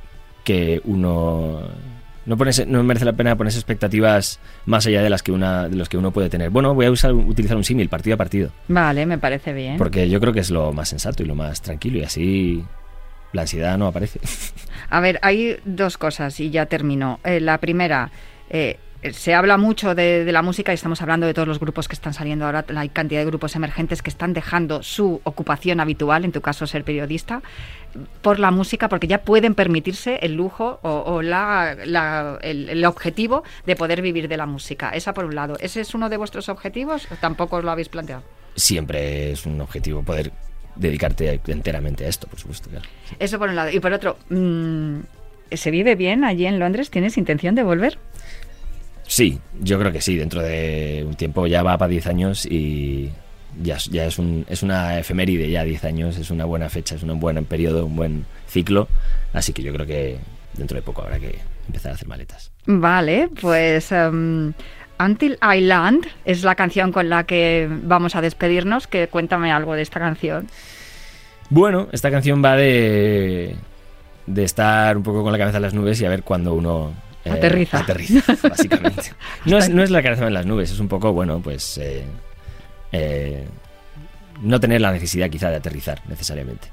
que 0.44 0.82
uno... 0.86 1.62
No, 2.26 2.38
ponerse- 2.38 2.66
no 2.68 2.84
merece 2.84 3.06
la 3.06 3.14
pena 3.14 3.36
ponerse 3.36 3.58
expectativas 3.58 4.40
más 4.66 4.86
allá 4.86 5.02
de 5.02 5.10
las 5.10 5.24
que 5.24 5.32
una 5.32 5.68
de 5.68 5.76
los 5.76 5.90
que 5.90 5.98
uno 5.98 6.12
puede 6.12 6.30
tener. 6.30 6.50
Bueno, 6.50 6.74
voy 6.76 6.86
a 6.86 6.92
usar, 6.92 7.14
utilizar 7.14 7.58
un 7.58 7.64
símil, 7.64 7.90
partido 7.90 8.14
a 8.14 8.18
partido. 8.18 8.52
Vale, 8.68 9.06
me 9.06 9.18
parece 9.18 9.52
bien. 9.52 9.78
Porque 9.78 10.10
yo 10.10 10.20
creo 10.20 10.32
que 10.32 10.40
es 10.42 10.52
lo 10.52 10.72
más 10.72 10.90
sensato 10.90 11.24
y 11.24 11.26
lo 11.26 11.34
más 11.36 11.62
tranquilo 11.62 11.98
y 11.98 12.04
así 12.04 12.64
la 13.34 13.42
ansiedad 13.42 13.78
no 13.78 13.88
aparece. 13.88 14.20
A 14.90 15.00
ver, 15.02 15.20
hay 15.24 15.58
dos 15.66 15.98
cosas 15.98 16.40
y 16.40 16.52
ya 16.52 16.68
termino. 16.68 17.20
Eh, 17.24 17.40
la 17.40 17.58
primera, 17.58 18.12
eh, 18.50 18.78
se 19.14 19.34
habla 19.34 19.58
mucho 19.58 19.96
de, 19.96 20.26
de 20.26 20.32
la 20.32 20.42
música 20.42 20.72
y 20.74 20.76
estamos 20.76 21.02
hablando 21.02 21.26
de 21.26 21.34
todos 21.34 21.48
los 21.48 21.60
grupos 21.60 21.88
que 21.88 21.94
están 21.94 22.14
saliendo 22.14 22.46
ahora. 22.46 22.66
Hay 22.76 22.90
cantidad 22.90 23.22
de 23.22 23.26
grupos 23.26 23.56
emergentes 23.56 24.02
que 24.02 24.10
están 24.10 24.34
dejando 24.34 24.84
su 24.84 25.22
ocupación 25.24 25.80
habitual, 25.80 26.26
en 26.26 26.32
tu 26.34 26.42
caso 26.42 26.68
ser 26.68 26.84
periodista, 26.84 27.42
por 28.22 28.40
la 28.40 28.52
música, 28.52 28.90
porque 28.90 29.08
ya 29.08 29.22
pueden 29.22 29.56
permitirse 29.56 30.20
el 30.22 30.34
lujo 30.36 30.80
o, 30.84 30.90
o 31.06 31.22
la, 31.22 31.78
la- 31.86 32.38
el, 32.42 32.70
el 32.70 32.86
objetivo 32.86 33.44
de 33.66 33.76
poder 33.76 34.02
vivir 34.02 34.28
de 34.28 34.36
la 34.38 34.46
música. 34.46 34.90
Esa 34.90 35.14
por 35.14 35.26
un 35.26 35.34
lado. 35.36 35.56
¿Ese 35.60 35.82
es 35.82 35.94
uno 35.96 36.10
de 36.10 36.18
vuestros 36.18 36.50
objetivos 36.50 37.08
o 37.12 37.16
tampoco 37.16 37.56
os 37.58 37.64
lo 37.64 37.72
habéis 37.72 37.90
planteado? 37.90 38.24
Siempre 38.56 39.32
es 39.32 39.46
un 39.46 39.62
objetivo 39.62 40.04
poder 40.04 40.32
dedicarte 40.76 41.40
enteramente 41.48 42.06
a 42.06 42.10
esto, 42.10 42.28
por 42.28 42.40
supuesto. 42.40 42.70
claro. 42.70 42.86
Eso 43.18 43.40
por 43.40 43.50
un 43.50 43.56
lado. 43.56 43.70
Y 43.72 43.80
por 43.80 43.94
otro, 43.94 44.18
mm, 44.30 45.00
¿se 45.52 45.72
vive 45.72 45.96
bien 45.96 46.24
allí 46.26 46.46
en 46.46 46.60
Londres? 46.60 46.90
¿Tienes 46.92 47.18
intención 47.18 47.56
de 47.56 47.64
volver? 47.64 47.98
Sí, 49.10 49.40
yo 49.60 49.80
creo 49.80 49.92
que 49.92 50.02
sí. 50.02 50.16
Dentro 50.18 50.42
de 50.44 51.04
un 51.08 51.16
tiempo 51.16 51.48
ya 51.48 51.64
va 51.64 51.78
para 51.80 51.90
10 51.90 52.06
años 52.08 52.46
y 52.46 53.10
ya, 53.62 53.76
es- 53.78 53.86
ya 53.90 54.06
es, 54.06 54.20
un, 54.20 54.46
es 54.48 54.62
una 54.62 55.00
efeméride, 55.00 55.50
ya 55.50 55.64
10 55.64 55.84
años, 55.84 56.16
es 56.18 56.30
una 56.30 56.46
buena 56.46 56.70
fecha, 56.70 56.94
es 56.96 57.02
un 57.02 57.20
buen 57.20 57.44
periodo, 57.46 57.86
un 57.88 57.96
buen 57.96 58.26
ciclo. 58.48 58.88
Así 59.34 59.52
que 59.52 59.64
yo 59.64 59.74
creo 59.74 59.88
que 59.88 60.18
dentro 60.54 60.76
de 60.76 60.84
poco 60.84 61.02
habrá 61.02 61.20
que 61.20 61.40
empezar 61.68 61.92
a 61.92 61.96
hacer 61.96 62.08
maletas. 62.08 62.52
Vale, 62.68 63.30
pues 63.42 63.92
em, 63.92 64.54
Until 65.00 65.40
I 65.42 65.62
Land 65.62 66.06
es 66.26 66.44
la 66.44 66.54
canción 66.54 66.92
con 66.92 67.10
la 67.10 67.24
que 67.26 67.68
vamos 67.84 68.16
a 68.16 68.22
despedirnos. 68.22 68.86
Que 68.86 69.08
cuéntame 69.08 69.52
algo 69.52 69.74
de 69.74 69.82
esta 69.82 70.00
canción. 70.00 70.48
Bueno, 71.50 71.88
esta 71.92 72.12
canción 72.12 72.46
va 72.46 72.56
de, 72.56 73.56
de 74.28 74.44
estar 74.44 74.96
un 74.98 75.02
poco 75.04 75.24
con 75.24 75.32
la 75.32 75.40
cabeza 75.40 75.58
en 75.58 75.64
las 75.64 75.74
nubes 75.74 76.00
y 76.00 76.06
a 76.06 76.10
ver 76.10 76.22
cuando 76.22 76.54
uno... 76.54 76.94
eh, 77.26 77.32
Aterriza. 77.32 77.80
Aterriza, 77.80 78.36
básicamente. 78.42 79.14
No 79.46 79.58
es, 79.58 79.70
no 79.70 79.84
es 79.84 79.90
la 79.90 80.04
cabeza 80.04 80.28
en 80.28 80.34
las 80.34 80.46
nubes, 80.46 80.72
es 80.72 80.80
un 80.80 80.88
poco, 80.88 81.14
bueno, 81.14 81.40
pues... 81.40 81.78
eh, 81.78 82.04
eh, 82.92 83.46
no 84.42 84.60
tener 84.60 84.82
la 84.82 84.92
necesidad 84.92 85.30
quizá 85.30 85.50
de 85.50 85.58
aterrizar 85.58 86.02
necesariamente. 86.08 86.70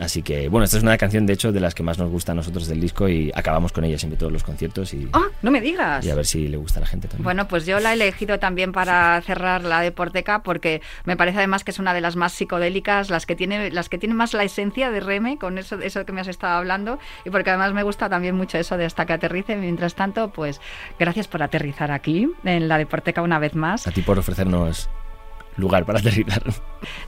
Así 0.00 0.22
que, 0.22 0.48
bueno, 0.48 0.64
esta 0.64 0.76
es 0.76 0.82
una 0.82 0.96
canción, 0.96 1.26
de 1.26 1.32
hecho, 1.32 1.52
de 1.52 1.60
las 1.60 1.74
que 1.74 1.82
más 1.82 1.98
nos 1.98 2.10
gusta 2.10 2.32
a 2.32 2.34
nosotros 2.34 2.66
del 2.68 2.80
disco 2.80 3.08
y 3.08 3.32
acabamos 3.34 3.72
con 3.72 3.84
ella 3.84 3.98
siempre 3.98 4.18
todos 4.18 4.32
los 4.32 4.44
conciertos 4.44 4.94
y, 4.94 5.08
¡Ah! 5.12 5.26
no 5.42 5.50
me 5.50 5.60
digas. 5.60 6.04
y 6.04 6.10
a 6.10 6.14
ver 6.14 6.26
si 6.26 6.48
le 6.48 6.56
gusta 6.56 6.78
a 6.78 6.82
la 6.82 6.86
gente 6.86 7.08
también. 7.08 7.24
Bueno, 7.24 7.48
pues 7.48 7.66
yo 7.66 7.80
la 7.80 7.90
he 7.90 7.94
elegido 7.94 8.38
también 8.38 8.72
para 8.72 9.20
cerrar 9.22 9.64
la 9.64 9.80
Deporteca 9.80 10.42
porque 10.42 10.82
me 11.04 11.16
parece 11.16 11.38
además 11.38 11.64
que 11.64 11.70
es 11.70 11.78
una 11.78 11.94
de 11.94 12.00
las 12.00 12.16
más 12.16 12.32
psicodélicas, 12.32 13.10
las 13.10 13.26
que 13.26 13.34
tiene, 13.34 13.70
las 13.70 13.88
que 13.88 13.98
tiene 13.98 14.14
más 14.14 14.34
la 14.34 14.44
esencia 14.44 14.90
de 14.90 15.00
Reme, 15.00 15.38
con 15.38 15.58
eso, 15.58 15.80
eso 15.80 16.04
que 16.04 16.12
me 16.12 16.20
has 16.20 16.28
estado 16.28 16.58
hablando, 16.58 16.98
y 17.24 17.30
porque 17.30 17.50
además 17.50 17.72
me 17.72 17.82
gusta 17.82 18.08
también 18.08 18.34
mucho 18.34 18.58
eso 18.58 18.76
de 18.76 18.84
hasta 18.84 19.06
que 19.06 19.14
aterrice. 19.14 19.56
Mientras 19.56 19.94
tanto, 19.94 20.30
pues 20.30 20.60
gracias 20.98 21.28
por 21.28 21.42
aterrizar 21.42 21.90
aquí 21.90 22.28
en 22.44 22.68
la 22.68 22.78
Deporteca 22.78 23.22
una 23.22 23.38
vez 23.38 23.54
más. 23.54 23.86
A 23.86 23.90
ti 23.90 24.02
por 24.02 24.18
ofrecernos 24.18 24.88
lugar 25.58 25.84
para 25.84 25.98
aterrizar. 25.98 26.42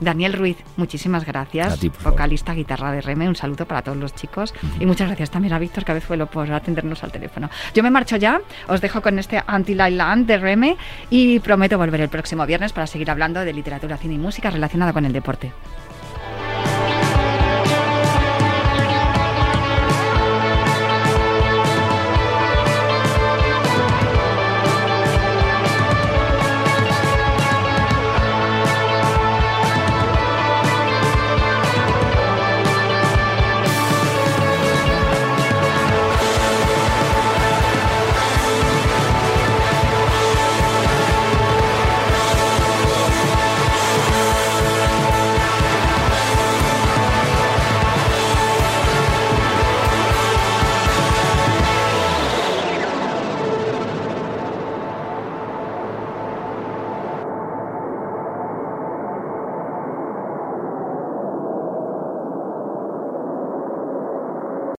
Daniel 0.01 0.35
Ruiz, 0.35 0.59
muchísimas 0.77 1.25
gracias. 1.25 1.73
A 1.73 1.77
ti, 1.77 1.89
por 1.89 1.99
favor. 2.01 2.13
vocalista, 2.13 2.53
guitarra 2.55 2.93
de 2.93 3.01
Reme, 3.01 3.29
un 3.29 3.37
saludo 3.37 3.67
para 3.67 3.83
todos 3.83 3.97
los 3.97 4.15
chicos. 4.15 4.53
Y 4.79 4.87
muchas 4.87 5.09
gracias 5.09 5.31
también 5.31 5.55
a 5.55 5.59
Víctor 5.59 5.85
Cabezuelo 5.85 6.27
por 6.27 6.51
atendernos 6.53 7.03
al 7.05 7.13
teléfono. 7.13 7.49
Yo 7.75 7.83
me 7.83 7.91
marcho 7.91 8.17
ya, 8.17 8.41
os 8.69 8.81
dejo 8.81 9.01
con 9.01 9.19
este 9.19 9.43
Until 9.49 9.81
I 9.81 9.91
Land 9.93 10.27
de 10.27 10.39
Reme 10.39 10.77
y 11.09 11.39
prometo 11.41 11.79
volver 11.79 12.01
el 12.01 12.09
próximo 12.09 12.45
viernes 12.47 12.73
para 12.73 12.87
seguir 12.87 13.11
hablando 13.11 13.41
de 13.41 13.53
literatura, 13.53 13.97
cine 13.97 14.15
y 14.15 14.19
música 14.19 14.51
relacionada 14.51 14.93
con 14.93 15.05
el 15.05 15.13
deporte. 15.13 15.53